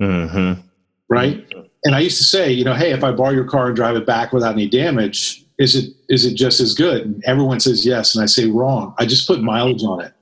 Mm-hmm. 0.00 0.60
Right? 1.08 1.50
And 1.84 1.94
I 1.94 2.00
used 2.00 2.18
to 2.18 2.24
say, 2.24 2.52
you 2.52 2.64
know, 2.64 2.74
hey, 2.74 2.92
if 2.92 3.04
I 3.04 3.12
borrow 3.12 3.30
your 3.30 3.44
car 3.44 3.68
and 3.68 3.76
drive 3.76 3.96
it 3.96 4.06
back 4.06 4.32
without 4.32 4.52
any 4.52 4.68
damage, 4.68 5.44
is 5.58 5.74
it 5.74 5.94
is 6.08 6.26
it 6.26 6.34
just 6.34 6.60
as 6.60 6.74
good? 6.74 7.02
And 7.06 7.24
everyone 7.24 7.60
says 7.60 7.86
yes, 7.86 8.14
and 8.14 8.22
I 8.22 8.26
say 8.26 8.46
wrong. 8.46 8.94
I 8.98 9.06
just 9.06 9.26
put 9.26 9.40
mileage 9.40 9.82
on 9.84 10.02
it. 10.02 10.12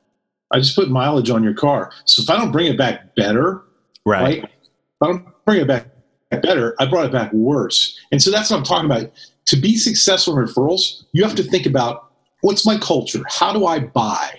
I 0.54 0.58
just 0.60 0.76
put 0.76 0.88
mileage 0.88 1.30
on 1.30 1.42
your 1.42 1.52
car. 1.52 1.90
So 2.04 2.22
if 2.22 2.30
I 2.30 2.36
don't 2.36 2.52
bring 2.52 2.68
it 2.68 2.78
back 2.78 3.16
better, 3.16 3.62
right? 4.06 4.22
right 4.22 4.44
if 4.44 5.02
I 5.02 5.06
don't 5.08 5.26
bring 5.44 5.60
it 5.60 5.66
back 5.66 5.88
better, 6.30 6.76
I 6.78 6.86
brought 6.86 7.06
it 7.06 7.12
back 7.12 7.32
worse. 7.32 7.98
And 8.12 8.22
so 8.22 8.30
that's 8.30 8.50
what 8.50 8.58
I'm 8.58 8.64
talking 8.64 8.90
about. 8.90 9.10
To 9.46 9.56
be 9.56 9.76
successful 9.76 10.38
in 10.38 10.46
referrals, 10.46 11.02
you 11.12 11.24
have 11.24 11.34
to 11.34 11.42
think 11.42 11.66
about 11.66 12.12
what's 12.42 12.64
my 12.64 12.78
culture? 12.78 13.22
How 13.28 13.52
do 13.52 13.66
I 13.66 13.80
buy? 13.80 14.38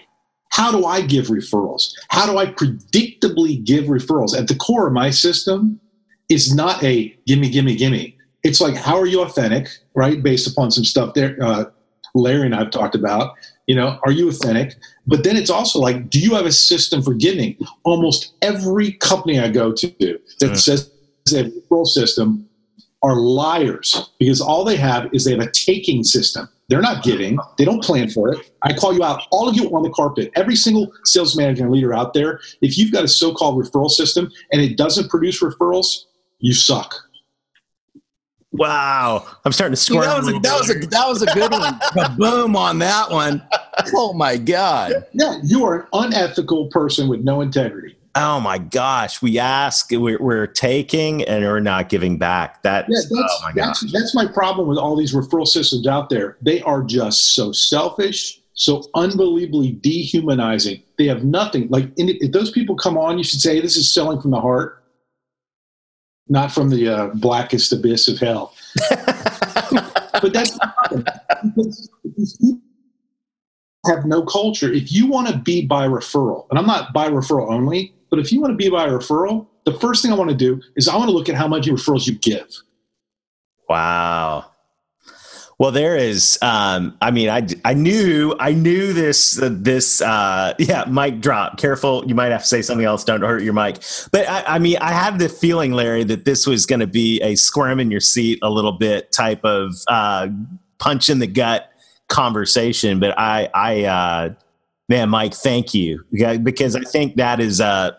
How 0.52 0.72
do 0.72 0.86
I 0.86 1.02
give 1.02 1.28
referrals? 1.28 1.92
How 2.08 2.26
do 2.26 2.38
I 2.38 2.46
predictably 2.46 3.62
give 3.62 3.86
referrals? 3.86 4.38
At 4.38 4.48
the 4.48 4.56
core 4.56 4.88
of 4.88 4.94
my 4.94 5.10
system 5.10 5.82
is 6.30 6.56
not 6.56 6.82
a 6.82 7.14
gimme, 7.28 7.50
gimme, 7.50 7.76
gimme. 7.76 8.18
It's 8.44 8.62
like, 8.62 8.76
how 8.76 8.98
are 8.98 9.06
you 9.06 9.22
authentic, 9.22 9.68
right? 9.96 10.24
Based 10.24 10.48
upon 10.48 10.72
some 10.72 10.86
stuff 10.86 11.14
there, 11.14 11.38
uh, 11.44 11.66
Larry 12.14 12.46
and 12.46 12.56
I've 12.56 12.72
talked 12.72 12.96
about. 12.96 13.36
You 13.68 13.76
know, 13.76 14.00
are 14.04 14.12
you 14.12 14.30
authentic? 14.30 14.76
But 15.08 15.24
then 15.24 15.36
it's 15.36 15.50
also 15.50 15.80
like, 15.80 16.10
do 16.10 16.20
you 16.20 16.36
have 16.36 16.46
a 16.46 16.52
system 16.52 17.02
for 17.02 17.14
giving? 17.14 17.58
Almost 17.84 18.34
every 18.42 18.94
company 18.94 19.40
I 19.40 19.50
go 19.50 19.74
to 19.74 19.88
that 19.98 20.52
mm. 20.52 20.58
says 20.58 20.92
they 21.32 21.38
have 21.38 21.48
a 21.48 21.50
referral 21.50 21.88
system 21.88 22.48
are 23.02 23.16
liars 23.18 24.10
because 24.20 24.42
all 24.42 24.64
they 24.64 24.76
have 24.76 25.14
is 25.14 25.26
they 25.26 25.32
have 25.32 25.40
a 25.40 25.52
taking 25.52 26.04
system. 26.04 26.50
They're 26.70 26.82
not 26.82 27.04
giving. 27.04 27.38
They 27.58 27.66
don't 27.66 27.84
plan 27.84 28.10
for 28.10 28.34
it. 28.34 28.52
I 28.64 28.74
call 28.74 28.94
you 28.94 29.04
out, 29.04 29.22
all 29.32 29.48
of 29.48 29.56
you 29.56 29.70
on 29.76 29.84
the 29.84 29.92
carpet, 29.92 30.32
every 30.36 30.56
single 30.56 30.92
sales 31.04 31.36
manager 31.36 31.64
and 31.64 31.72
leader 31.72 31.94
out 31.94 32.14
there. 32.14 32.40
If 32.62 32.78
you've 32.78 32.92
got 32.92 33.04
a 33.04 33.08
so-called 33.08 33.64
referral 33.64 33.90
system 33.90 34.32
and 34.52 34.62
it 34.62 34.76
doesn't 34.76 35.10
produce 35.10 35.42
referrals, 35.42 36.06
you 36.40 36.54
suck. 36.54 36.96
Wow, 38.58 39.26
I'm 39.44 39.52
starting 39.52 39.74
to 39.74 39.82
squirm. 39.82 40.04
that, 40.04 40.18
was 40.18 40.30
a, 40.30 40.40
that 40.40 40.58
was 40.58 40.70
a 40.70 40.88
that 40.88 41.08
was 41.08 41.22
a 41.22 41.26
good 41.28 41.52
one. 41.52 42.18
Boom 42.18 42.56
on 42.56 42.80
that 42.80 43.12
one. 43.12 43.44
Oh 43.94 44.14
my 44.14 44.38
god. 44.38 45.06
Yeah, 45.14 45.40
you 45.44 45.66
are 45.66 45.82
an 45.82 45.88
unethical 45.94 46.68
person 46.68 47.08
with 47.08 47.22
no 47.22 47.42
integrity. 47.42 47.96
Oh 48.18 48.40
my 48.40 48.58
gosh, 48.58 49.22
we 49.22 49.40
ask, 49.40 49.90
we're, 49.92 50.18
we're 50.22 50.48
taking, 50.48 51.22
and 51.26 51.44
we're 51.44 51.60
not 51.60 51.90
giving 51.90 52.18
back. 52.18 52.64
That's, 52.64 52.88
yeah, 52.88 53.00
that's, 53.00 53.12
oh 53.14 53.40
my 53.44 53.52
that's, 53.54 53.92
that's 53.92 54.16
my 54.16 54.26
problem 54.26 54.70
with 54.70 54.78
all 54.78 54.96
these 54.96 55.14
referral 55.14 55.46
systems 55.46 55.86
out 55.86 56.10
there. 56.10 56.38
They 56.42 56.62
are 56.62 56.82
just 56.82 57.36
so 57.36 57.52
selfish, 57.52 58.40
so 58.54 58.84
unbelievably 58.96 59.74
dehumanizing. 59.74 60.82
They 60.98 61.08
have 61.08 61.26
nothing. 61.26 61.68
Like, 61.68 61.92
if 61.98 62.32
those 62.32 62.52
people 62.52 62.78
come 62.78 62.98
on, 62.98 63.18
you 63.18 63.24
should 63.26 63.42
say, 63.42 63.60
"This 63.60 63.76
is 63.76 63.94
selling 63.94 64.22
from 64.22 64.32
the 64.32 64.40
heart." 64.40 64.82
Not 66.28 66.52
from 66.52 66.70
the 66.70 66.88
uh, 66.88 67.08
blackest 67.16 67.72
abyss 67.72 68.08
of 68.08 68.20
hell. 68.20 68.54
but 68.90 70.34
that's 70.34 70.58
not. 70.58 71.08
have 73.86 74.06
no 74.06 74.24
culture. 74.24 74.72
If 74.72 74.92
you 74.92 75.08
want 75.08 75.28
to 75.28 75.38
be 75.38 75.66
by 75.66 75.88
referral, 75.88 76.48
and 76.50 76.58
I'm 76.58 76.66
not 76.66 76.94
by 76.94 77.10
referral 77.10 77.52
only, 77.52 77.94
but 78.10 78.20
if 78.20 78.32
you 78.32 78.42
want 78.42 78.52
to 78.52 78.58
be 78.58 78.70
by 78.70 78.88
referral, 78.88 79.48
the 79.66 79.74
first 79.80 80.02
thing 80.02 80.12
I 80.12 80.16
want 80.16 80.30
to 80.30 80.36
do 80.36 80.62
is 80.76 80.88
I 80.88 80.96
want 80.96 81.10
to 81.10 81.16
look 81.16 81.30
at 81.30 81.36
how 81.36 81.48
much 81.48 81.68
referrals 81.68 82.08
you 82.08 82.16
give. 82.16 82.48
Wow. 83.70 84.46
Well, 85.58 85.72
there 85.72 85.96
is. 85.96 86.38
Um, 86.42 86.98
I 87.02 87.12
mean, 87.12 87.30
I, 87.30 87.48
I 87.64 87.74
knew 87.74 88.36
I 88.40 88.52
knew 88.52 88.92
this 88.92 89.42
uh, 89.42 89.50
this 89.52 90.02
uh, 90.02 90.54
yeah 90.60 90.86
mic 90.86 91.22
drop. 91.22 91.58
Careful, 91.58 92.04
you 92.06 92.16
might 92.16 92.32
have 92.32 92.42
to 92.42 92.48
say 92.48 92.62
something 92.62 92.86
else. 92.86 93.04
Don't 93.04 93.22
hurt 93.22 93.42
your 93.42 93.54
mic. 93.54 93.78
But 94.12 94.28
I, 94.28 94.44
I 94.56 94.60
mean, 94.60 94.78
I 94.82 94.92
had 94.92 95.18
the 95.18 95.30
feeling, 95.30 95.72
Larry, 95.72 96.04
that 96.06 96.26
this 96.26 96.46
was 96.46 96.66
going 96.66 96.82
to 96.82 96.88
be 96.88 97.22
a 97.22 97.36
squirm 97.36 97.80
in 97.80 97.90
your 97.90 98.02
seat 98.02 98.40
a 98.42 98.50
little 98.50 98.74
bit 98.74 99.12
type 99.14 99.46
of 99.46 99.74
uh, 99.88 100.28
punch 100.78 101.10
in 101.10 101.20
the 101.20 101.28
gut 101.28 101.70
conversation. 102.10 103.00
But 103.00 103.18
I, 103.18 103.50
I, 103.54 103.84
uh, 103.86 104.34
man, 104.90 105.10
Mike, 105.10 105.34
thank 105.34 105.74
you 105.74 106.04
because 106.12 106.76
I 106.76 106.82
think 106.82 107.16
that 107.16 107.40
is 107.40 107.62
uh, 107.62 107.92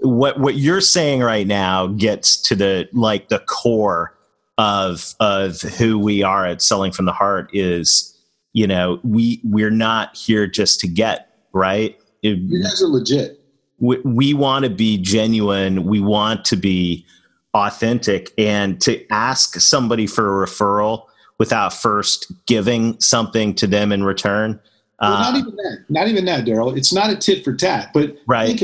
what 0.00 0.38
what 0.38 0.56
you're 0.56 0.80
saying 0.80 1.20
right 1.20 1.46
now 1.46 1.86
gets 1.86 2.36
to 2.42 2.54
the 2.54 2.88
like 2.92 3.28
the 3.28 3.40
core 3.40 4.14
of 4.58 5.14
of 5.20 5.60
who 5.60 5.98
we 5.98 6.22
are 6.22 6.44
at 6.44 6.60
selling 6.60 6.92
from 6.92 7.06
the 7.06 7.12
heart 7.12 7.48
is 7.52 8.14
you 8.52 8.66
know 8.66 9.00
we 9.02 9.40
we're 9.44 9.70
not 9.70 10.16
here 10.16 10.46
just 10.46 10.80
to 10.80 10.88
get 10.88 11.28
right? 11.52 11.98
It, 12.22 12.38
you 12.38 12.62
guys 12.62 12.82
are 12.82 12.88
legit. 12.88 13.40
We, 13.78 13.98
we 14.00 14.34
want 14.34 14.64
to 14.64 14.70
be 14.70 14.98
genuine. 14.98 15.84
We 15.84 16.00
want 16.00 16.44
to 16.46 16.56
be 16.56 17.06
authentic. 17.54 18.32
And 18.38 18.80
to 18.82 19.06
ask 19.10 19.60
somebody 19.60 20.06
for 20.06 20.42
a 20.42 20.46
referral 20.46 21.06
without 21.38 21.72
first 21.72 22.32
giving 22.46 23.00
something 23.00 23.54
to 23.54 23.66
them 23.66 23.92
in 23.92 24.04
return 24.04 24.60
well, 25.00 25.12
uh, 25.12 25.30
not 25.30 25.38
even 25.38 25.54
that. 25.54 25.84
Not 25.88 26.08
even 26.08 26.24
that 26.24 26.44
darrell. 26.44 26.76
It's 26.76 26.92
not 26.92 27.10
a 27.10 27.16
tit 27.16 27.44
for 27.44 27.54
tat 27.54 27.90
but 27.94 28.16
right. 28.26 28.60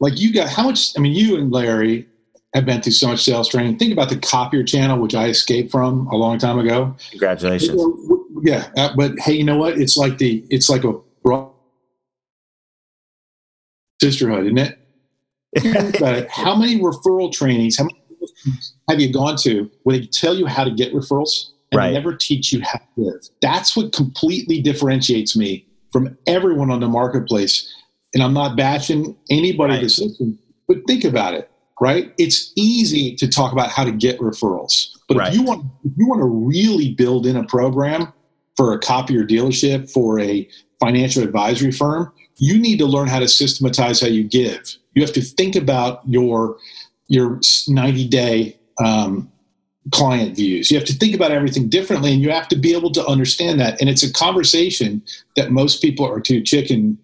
like 0.00 0.18
you 0.18 0.32
got 0.32 0.48
how 0.48 0.62
much 0.62 0.96
i 0.96 1.00
mean 1.00 1.12
you 1.12 1.36
and 1.36 1.52
larry 1.52 2.08
have 2.54 2.66
been 2.66 2.82
through 2.82 2.92
so 2.92 3.08
much 3.08 3.22
sales 3.22 3.48
training. 3.48 3.78
Think 3.78 3.92
about 3.92 4.08
the 4.08 4.18
copier 4.18 4.64
channel, 4.64 4.98
which 4.98 5.14
I 5.14 5.28
escaped 5.28 5.70
from 5.70 6.06
a 6.08 6.16
long 6.16 6.38
time 6.38 6.58
ago. 6.58 6.96
Congratulations. 7.10 7.80
Yeah, 8.42 8.70
uh, 8.76 8.92
but 8.96 9.18
hey, 9.20 9.34
you 9.34 9.44
know 9.44 9.56
what? 9.56 9.78
It's 9.78 9.96
like 9.96 10.18
the 10.18 10.44
it's 10.50 10.68
like 10.68 10.84
a 10.84 10.94
sisterhood, 14.00 14.46
isn't 14.46 14.58
it? 14.58 14.76
how 16.30 16.56
many 16.56 16.78
referral 16.78 17.32
trainings 17.32 17.76
how 17.76 17.84
many 17.84 17.96
have 18.88 19.00
you 19.00 19.12
gone 19.12 19.36
to 19.36 19.68
where 19.82 19.98
they 19.98 20.06
tell 20.06 20.34
you 20.34 20.46
how 20.46 20.62
to 20.62 20.70
get 20.70 20.92
referrals 20.92 21.50
and 21.72 21.78
right. 21.78 21.92
never 21.92 22.14
teach 22.14 22.52
you 22.52 22.60
how 22.62 22.78
to 22.78 22.86
live? 22.96 23.20
That's 23.42 23.76
what 23.76 23.92
completely 23.92 24.60
differentiates 24.60 25.36
me 25.36 25.66
from 25.92 26.16
everyone 26.26 26.70
on 26.70 26.80
the 26.80 26.88
marketplace. 26.88 27.72
And 28.14 28.22
I'm 28.22 28.32
not 28.32 28.56
bashing 28.56 29.16
anybody 29.28 29.74
right. 29.74 29.80
that's 29.80 29.98
listening, 29.98 30.38
but 30.66 30.78
think 30.86 31.04
about 31.04 31.34
it 31.34 31.49
right? 31.80 32.12
It's 32.18 32.52
easy 32.56 33.16
to 33.16 33.28
talk 33.28 33.52
about 33.52 33.70
how 33.70 33.84
to 33.84 33.92
get 33.92 34.18
referrals, 34.20 34.96
but 35.08 35.16
right. 35.16 35.28
if 35.28 35.34
you 35.34 35.42
want 35.42 35.64
if 35.84 35.92
you 35.96 36.06
want 36.06 36.20
to 36.20 36.26
really 36.26 36.94
build 36.94 37.26
in 37.26 37.36
a 37.36 37.44
program 37.44 38.12
for 38.56 38.74
a 38.74 38.78
copier 38.78 39.24
dealership 39.24 39.90
for 39.90 40.20
a 40.20 40.48
financial 40.78 41.22
advisory 41.22 41.72
firm, 41.72 42.12
you 42.36 42.58
need 42.58 42.78
to 42.78 42.86
learn 42.86 43.08
how 43.08 43.18
to 43.18 43.28
systematize 43.28 44.00
how 44.00 44.06
you 44.06 44.24
give. 44.24 44.76
You 44.94 45.02
have 45.02 45.12
to 45.14 45.22
think 45.22 45.56
about 45.56 46.02
your 46.06 46.58
your 47.08 47.40
90 47.68 48.08
day 48.08 48.58
um, 48.82 49.30
client 49.92 50.36
views. 50.36 50.70
You 50.70 50.78
have 50.78 50.86
to 50.86 50.94
think 50.94 51.14
about 51.14 51.32
everything 51.32 51.68
differently, 51.68 52.12
and 52.12 52.22
you 52.22 52.30
have 52.30 52.48
to 52.48 52.56
be 52.56 52.74
able 52.74 52.92
to 52.92 53.06
understand 53.06 53.60
that. 53.60 53.80
And 53.80 53.88
it's 53.88 54.02
a 54.02 54.12
conversation 54.12 55.02
that 55.36 55.50
most 55.50 55.82
people 55.82 56.06
are 56.06 56.20
too 56.20 56.42
chicken 56.42 56.98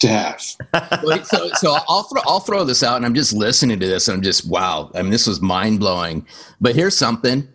to 0.00 0.08
have. 0.08 0.40
so, 0.40 1.48
so 1.54 1.76
I'll 1.88 2.02
throw 2.04 2.22
I'll 2.26 2.40
throw 2.40 2.64
this 2.64 2.82
out, 2.82 2.96
and 2.96 3.06
I'm 3.06 3.14
just 3.14 3.32
listening 3.32 3.78
to 3.80 3.86
this, 3.86 4.08
and 4.08 4.16
I'm 4.16 4.22
just 4.22 4.48
wow. 4.48 4.90
I 4.94 5.02
mean, 5.02 5.10
this 5.10 5.26
was 5.26 5.40
mind 5.40 5.80
blowing. 5.80 6.26
But 6.60 6.74
here's 6.74 6.96
something. 6.96 7.48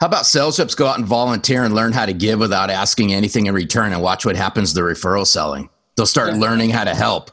How 0.00 0.08
about 0.08 0.26
sales 0.26 0.58
reps 0.58 0.74
go 0.74 0.86
out 0.86 0.98
and 0.98 1.06
volunteer 1.06 1.64
and 1.64 1.74
learn 1.74 1.92
how 1.92 2.04
to 2.04 2.12
give 2.12 2.38
without 2.38 2.68
asking 2.68 3.14
anything 3.14 3.46
in 3.46 3.54
return, 3.54 3.92
and 3.92 4.02
watch 4.02 4.26
what 4.26 4.36
happens 4.36 4.72
to 4.72 4.80
the 4.80 4.86
referral 4.86 5.26
selling. 5.26 5.70
They'll 5.96 6.06
start 6.06 6.34
yeah. 6.34 6.40
learning 6.40 6.70
how 6.70 6.84
to 6.84 6.94
help. 6.94 7.30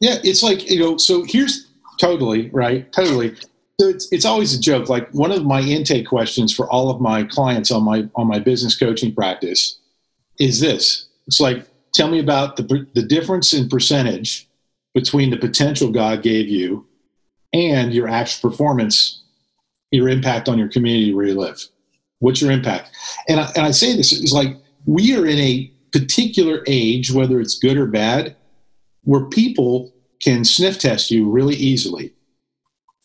Yeah, 0.00 0.18
it's 0.22 0.42
like 0.42 0.70
you 0.70 0.78
know. 0.78 0.96
So 0.96 1.24
here's 1.24 1.68
totally 1.98 2.48
right, 2.50 2.90
totally. 2.92 3.34
So 3.80 3.88
it's 3.88 4.10
it's 4.12 4.24
always 4.24 4.54
a 4.54 4.60
joke. 4.60 4.88
Like 4.88 5.10
one 5.10 5.32
of 5.32 5.44
my 5.44 5.60
intake 5.60 6.06
questions 6.06 6.54
for 6.54 6.68
all 6.70 6.90
of 6.90 7.00
my 7.00 7.24
clients 7.24 7.70
on 7.70 7.84
my 7.84 8.08
on 8.14 8.26
my 8.26 8.38
business 8.38 8.76
coaching 8.76 9.14
practice 9.14 9.78
is 10.38 10.60
this. 10.60 11.08
It's 11.26 11.40
like 11.40 11.67
tell 11.94 12.08
me 12.08 12.20
about 12.20 12.56
the, 12.56 12.86
the 12.94 13.02
difference 13.02 13.52
in 13.52 13.68
percentage 13.68 14.48
between 14.94 15.30
the 15.30 15.36
potential 15.36 15.90
God 15.90 16.22
gave 16.22 16.48
you 16.48 16.86
and 17.52 17.92
your 17.92 18.08
actual 18.08 18.50
performance, 18.50 19.22
your 19.90 20.08
impact 20.08 20.48
on 20.48 20.58
your 20.58 20.68
community 20.68 21.14
where 21.14 21.26
you 21.26 21.34
live. 21.34 21.62
What's 22.20 22.42
your 22.42 22.50
impact? 22.50 22.90
And 23.28 23.40
I, 23.40 23.50
and 23.56 23.64
I 23.64 23.70
say 23.70 23.96
this 23.96 24.12
is 24.12 24.32
like 24.32 24.56
we 24.86 25.16
are 25.16 25.26
in 25.26 25.38
a 25.38 25.72
particular 25.92 26.64
age, 26.66 27.12
whether 27.12 27.40
it's 27.40 27.58
good 27.58 27.76
or 27.76 27.86
bad, 27.86 28.36
where 29.04 29.26
people 29.26 29.92
can 30.20 30.44
sniff 30.44 30.78
test 30.78 31.10
you 31.10 31.30
really 31.30 31.54
easily 31.54 32.12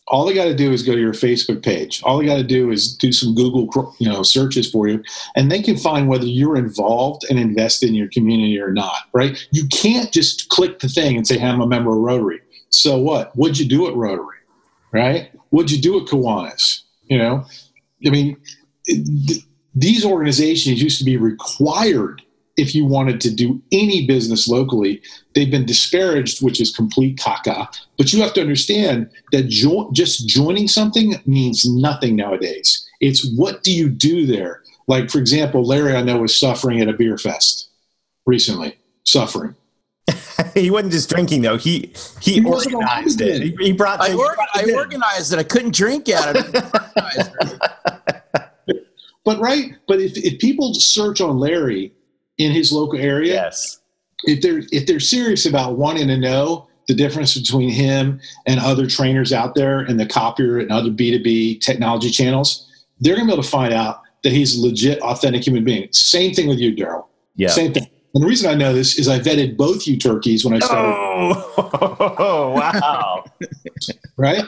all 0.08 0.24
they 0.24 0.34
got 0.34 0.44
to 0.44 0.54
do 0.54 0.70
is 0.72 0.82
go 0.82 0.94
to 0.94 1.00
your 1.00 1.14
Facebook 1.14 1.62
page. 1.62 2.02
All 2.02 2.18
they 2.18 2.26
got 2.26 2.36
to 2.36 2.44
do 2.44 2.70
is 2.70 2.94
do 2.94 3.10
some 3.12 3.34
Google, 3.34 3.94
you 3.98 4.08
know, 4.08 4.22
searches 4.22 4.70
for 4.70 4.86
you, 4.86 5.02
and 5.34 5.50
they 5.50 5.62
can 5.62 5.76
find 5.76 6.08
whether 6.08 6.26
you're 6.26 6.56
involved 6.56 7.24
and 7.30 7.38
invested 7.38 7.88
in 7.88 7.94
your 7.94 8.08
community 8.08 8.60
or 8.60 8.72
not. 8.72 9.08
Right? 9.12 9.46
You 9.50 9.66
can't 9.68 10.12
just 10.12 10.48
click 10.50 10.80
the 10.80 10.88
thing 10.88 11.16
and 11.16 11.26
say, 11.26 11.38
hey, 11.38 11.46
"I'm 11.46 11.60
a 11.60 11.66
member 11.66 11.90
of 11.90 11.98
Rotary." 11.98 12.40
So 12.68 12.98
what? 12.98 13.34
What'd 13.36 13.58
you 13.58 13.68
do 13.68 13.86
at 13.86 13.94
Rotary? 13.94 14.38
Right? 14.92 15.30
What'd 15.50 15.70
you 15.70 15.80
do 15.80 15.98
at 16.00 16.06
Kiwanis? 16.06 16.82
You 17.04 17.18
know, 17.18 17.44
I 18.06 18.10
mean, 18.10 18.36
it, 18.86 19.42
these 19.74 20.04
organizations 20.04 20.82
used 20.82 20.98
to 20.98 21.04
be 21.04 21.16
required 21.16 22.22
if 22.56 22.74
you 22.74 22.84
wanted 22.84 23.20
to 23.22 23.34
do 23.34 23.60
any 23.72 24.06
business 24.06 24.48
locally. 24.48 25.02
They've 25.34 25.50
been 25.50 25.66
disparaged, 25.66 26.42
which 26.42 26.60
is 26.60 26.74
complete 26.74 27.18
caca. 27.18 27.68
But 27.98 28.12
you 28.12 28.22
have 28.22 28.32
to 28.34 28.40
understand 28.40 29.10
that 29.32 29.48
jo- 29.48 29.90
just 29.92 30.28
joining 30.28 30.68
something 30.68 31.16
means 31.26 31.68
nothing 31.68 32.16
nowadays. 32.16 32.88
It's 33.00 33.28
what 33.36 33.62
do 33.62 33.72
you 33.72 33.88
do 33.88 34.26
there? 34.26 34.62
Like, 34.86 35.10
for 35.10 35.18
example, 35.18 35.64
Larry, 35.64 35.96
I 35.96 36.02
know, 36.02 36.18
was 36.18 36.38
suffering 36.38 36.80
at 36.80 36.88
a 36.88 36.92
beer 36.92 37.18
fest 37.18 37.70
recently, 38.26 38.78
suffering. 39.04 39.56
he 40.54 40.70
wasn't 40.70 40.92
just 40.92 41.08
drinking 41.08 41.42
though. 41.42 41.56
He 41.56 41.92
he, 42.20 42.34
he 42.34 42.44
organized 42.44 43.20
it. 43.20 43.42
He, 43.42 43.56
he, 43.58 43.72
brought. 43.72 44.00
I, 44.00 44.12
or, 44.12 44.36
I 44.54 44.72
organized 44.76 45.32
it. 45.32 45.38
I 45.38 45.42
couldn't 45.42 45.74
drink 45.74 46.08
at 46.10 46.36
it. 46.36 46.52
but 49.24 49.40
right, 49.40 49.72
but 49.88 50.00
if 50.00 50.16
if 50.18 50.38
people 50.38 50.74
search 50.74 51.22
on 51.22 51.38
Larry, 51.38 51.94
in 52.38 52.52
his 52.52 52.72
local 52.72 52.98
area. 52.98 53.34
Yes. 53.34 53.80
If 54.24 54.40
they're 54.40 54.62
if 54.72 54.86
they're 54.86 55.00
serious 55.00 55.46
about 55.46 55.76
wanting 55.76 56.08
to 56.08 56.16
know 56.16 56.68
the 56.88 56.94
difference 56.94 57.36
between 57.38 57.70
him 57.70 58.20
and 58.46 58.60
other 58.60 58.86
trainers 58.86 59.32
out 59.32 59.54
there 59.54 59.82
in 59.82 59.96
the 59.96 60.06
copier 60.06 60.58
and 60.58 60.70
other 60.70 60.90
B2B 60.90 61.60
technology 61.60 62.10
channels, 62.10 62.66
they're 63.00 63.16
gonna 63.16 63.26
be 63.26 63.32
able 63.32 63.42
to 63.42 63.48
find 63.48 63.72
out 63.72 64.02
that 64.22 64.32
he's 64.32 64.58
a 64.58 64.66
legit, 64.66 65.00
authentic 65.02 65.46
human 65.46 65.64
being. 65.64 65.88
Same 65.92 66.34
thing 66.34 66.48
with 66.48 66.58
you, 66.58 66.74
Darrell. 66.74 67.08
Yeah. 67.36 67.48
Same 67.48 67.72
thing. 67.72 67.86
And 68.14 68.22
the 68.22 68.28
reason 68.28 68.48
I 68.48 68.54
know 68.54 68.72
this 68.72 68.98
is 68.98 69.08
I 69.08 69.18
vetted 69.18 69.56
both 69.56 69.86
you 69.86 69.98
turkeys 69.98 70.44
when 70.44 70.54
I 70.54 70.60
started. 70.60 70.94
Oh, 71.58 72.50
wow. 72.56 73.24
right? 74.16 74.44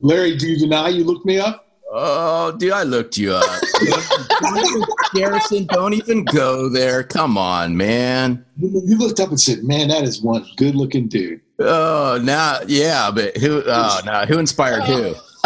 Larry, 0.00 0.36
do 0.36 0.46
you 0.48 0.56
deny 0.56 0.88
you 0.88 1.02
looked 1.02 1.26
me 1.26 1.40
up? 1.40 1.66
Oh, 1.90 2.52
dude, 2.52 2.72
I 2.72 2.84
looked 2.84 3.18
you 3.18 3.32
up. 3.32 3.44
Garrison, 5.14 5.66
don't 5.66 5.94
even 5.94 6.24
go 6.24 6.68
there. 6.68 7.02
Come 7.02 7.38
on, 7.38 7.76
man. 7.76 8.44
You 8.56 8.98
looked 8.98 9.20
up 9.20 9.30
and 9.30 9.40
said, 9.40 9.64
"Man, 9.64 9.88
that 9.88 10.04
is 10.04 10.20
one 10.22 10.46
good-looking 10.56 11.08
dude." 11.08 11.40
Oh, 11.58 12.20
now, 12.22 12.60
yeah, 12.66 13.10
but 13.10 13.36
who? 13.36 13.62
Oh, 13.66 14.00
now, 14.04 14.26
who 14.26 14.38
inspired 14.38 14.84
who? 14.84 15.14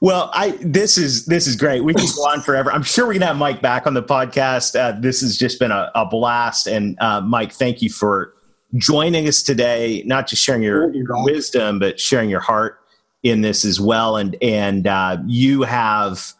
well, 0.00 0.30
I 0.34 0.58
this 0.60 0.98
is 0.98 1.26
this 1.26 1.46
is 1.46 1.56
great. 1.56 1.84
We 1.84 1.94
can 1.94 2.06
go 2.16 2.22
on 2.22 2.40
forever. 2.40 2.72
I'm 2.72 2.82
sure 2.82 3.06
we 3.06 3.14
can 3.14 3.22
have 3.22 3.36
Mike 3.36 3.62
back 3.62 3.86
on 3.86 3.94
the 3.94 4.02
podcast. 4.02 4.78
Uh, 4.78 4.98
this 4.98 5.20
has 5.20 5.36
just 5.36 5.58
been 5.58 5.70
a, 5.70 5.90
a 5.94 6.04
blast, 6.04 6.66
and 6.66 6.96
uh, 7.00 7.20
Mike, 7.20 7.52
thank 7.52 7.80
you 7.80 7.90
for 7.90 8.34
joining 8.76 9.28
us 9.28 9.42
today. 9.42 10.02
Not 10.04 10.26
just 10.26 10.42
sharing 10.42 10.62
your, 10.62 10.92
your 10.92 11.24
wisdom, 11.24 11.78
but 11.78 11.98
sharing 11.98 12.28
your 12.28 12.40
heart 12.40 12.80
in 13.22 13.40
this 13.40 13.64
as 13.64 13.80
well. 13.80 14.16
And 14.16 14.36
and 14.42 14.86
uh, 14.86 15.18
you 15.26 15.62
have 15.62 16.32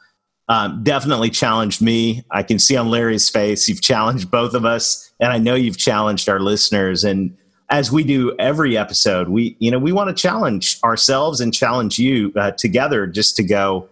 um, 0.48 0.82
definitely 0.82 1.30
challenged 1.30 1.82
me. 1.82 2.24
I 2.30 2.42
can 2.42 2.58
see 2.58 2.76
on 2.76 2.90
Larry's 2.90 3.28
face 3.28 3.68
you've 3.68 3.82
challenged 3.82 4.30
both 4.30 4.54
of 4.54 4.64
us, 4.64 5.12
and 5.20 5.32
I 5.32 5.38
know 5.38 5.54
you've 5.54 5.76
challenged 5.76 6.28
our 6.28 6.40
listeners. 6.40 7.04
And 7.04 7.36
as 7.70 7.92
we 7.92 8.02
do 8.02 8.34
every 8.38 8.76
episode, 8.76 9.28
we 9.28 9.56
you 9.58 9.70
know 9.70 9.78
we 9.78 9.92
want 9.92 10.08
to 10.08 10.20
challenge 10.20 10.78
ourselves 10.82 11.40
and 11.40 11.52
challenge 11.52 11.98
you 11.98 12.32
uh, 12.36 12.52
together 12.52 13.06
just 13.06 13.36
to 13.36 13.42
go 13.42 13.88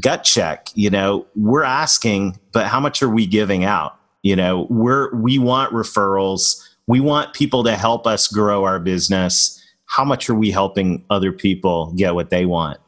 gut 0.00 0.24
check. 0.24 0.68
You 0.74 0.90
know, 0.90 1.26
we're 1.34 1.64
asking, 1.64 2.38
but 2.52 2.66
how 2.66 2.80
much 2.80 3.02
are 3.02 3.08
we 3.08 3.26
giving 3.26 3.64
out? 3.64 3.98
You 4.22 4.36
know, 4.36 4.66
we're 4.70 5.14
we 5.14 5.38
want 5.38 5.72
referrals. 5.72 6.62
We 6.86 7.00
want 7.00 7.32
people 7.34 7.64
to 7.64 7.76
help 7.76 8.06
us 8.06 8.28
grow 8.28 8.64
our 8.64 8.78
business. 8.78 9.60
How 9.86 10.04
much 10.04 10.30
are 10.30 10.34
we 10.34 10.50
helping 10.50 11.04
other 11.10 11.32
people 11.32 11.92
get 11.96 12.14
what 12.14 12.30
they 12.30 12.46
want? 12.46 12.78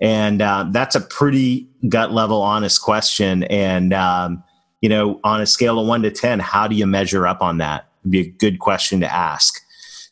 And 0.00 0.42
uh, 0.42 0.66
that's 0.70 0.94
a 0.94 1.00
pretty 1.00 1.68
gut 1.88 2.12
level, 2.12 2.42
honest 2.42 2.82
question. 2.82 3.44
And 3.44 3.92
um, 3.92 4.42
you 4.80 4.88
know, 4.88 5.20
on 5.24 5.40
a 5.40 5.46
scale 5.46 5.78
of 5.78 5.86
one 5.86 6.02
to 6.02 6.10
ten, 6.10 6.40
how 6.40 6.68
do 6.68 6.76
you 6.76 6.86
measure 6.86 7.26
up 7.26 7.40
on 7.40 7.58
that? 7.58 7.88
Would 8.02 8.10
be 8.10 8.20
a 8.20 8.28
good 8.28 8.58
question 8.58 9.00
to 9.00 9.12
ask. 9.12 9.60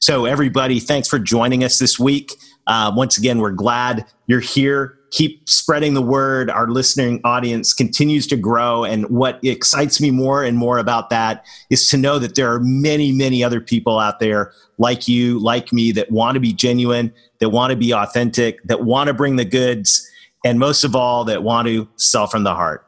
So, 0.00 0.24
everybody, 0.24 0.80
thanks 0.80 1.08
for 1.08 1.18
joining 1.18 1.62
us 1.62 1.78
this 1.78 1.98
week. 1.98 2.32
Uh, 2.66 2.92
once 2.94 3.18
again, 3.18 3.38
we're 3.38 3.50
glad 3.50 4.06
you're 4.26 4.40
here. 4.40 4.98
Keep 5.12 5.48
spreading 5.48 5.94
the 5.94 6.03
word. 6.03 6.51
Our 6.51 6.68
listening 6.68 7.20
audience 7.22 7.72
continues 7.72 8.27
to 8.29 8.37
grow. 8.37 8.85
And 8.85 9.09
what 9.09 9.38
excites 9.42 10.01
me 10.01 10.11
more 10.11 10.42
and 10.42 10.57
more 10.59 10.79
about 10.79 11.11
that 11.11 11.44
is 11.70 11.87
to 11.88 11.96
know 11.96 12.18
that 12.18 12.35
there 12.35 12.53
are 12.53 12.61
many, 12.61 13.12
many 13.12 13.44
other 13.44 13.61
people 13.61 13.98
out 13.98 14.20
there 14.20 14.53
like 14.79 15.07
you, 15.07 15.38
like 15.38 15.72
me, 15.72 15.92
that 15.92 16.11
want 16.11 16.35
to 16.35 16.40
be 16.40 16.53
genuine, 16.53 17.12
that 17.40 17.51
want 17.51 17.70
to 17.70 17.77
be 17.77 17.92
authentic, 17.92 18.62
that 18.64 18.85
want 18.85 19.09
to 19.09 19.14
bring 19.14 19.37
the 19.37 19.44
goods, 19.44 20.09
and 20.44 20.59
most 20.59 20.83
of 20.83 20.96
all, 20.96 21.25
that 21.25 21.42
want 21.42 21.68
to 21.68 21.88
sell 21.96 22.27
from 22.27 22.42
the 22.42 22.55
heart. 22.55 22.87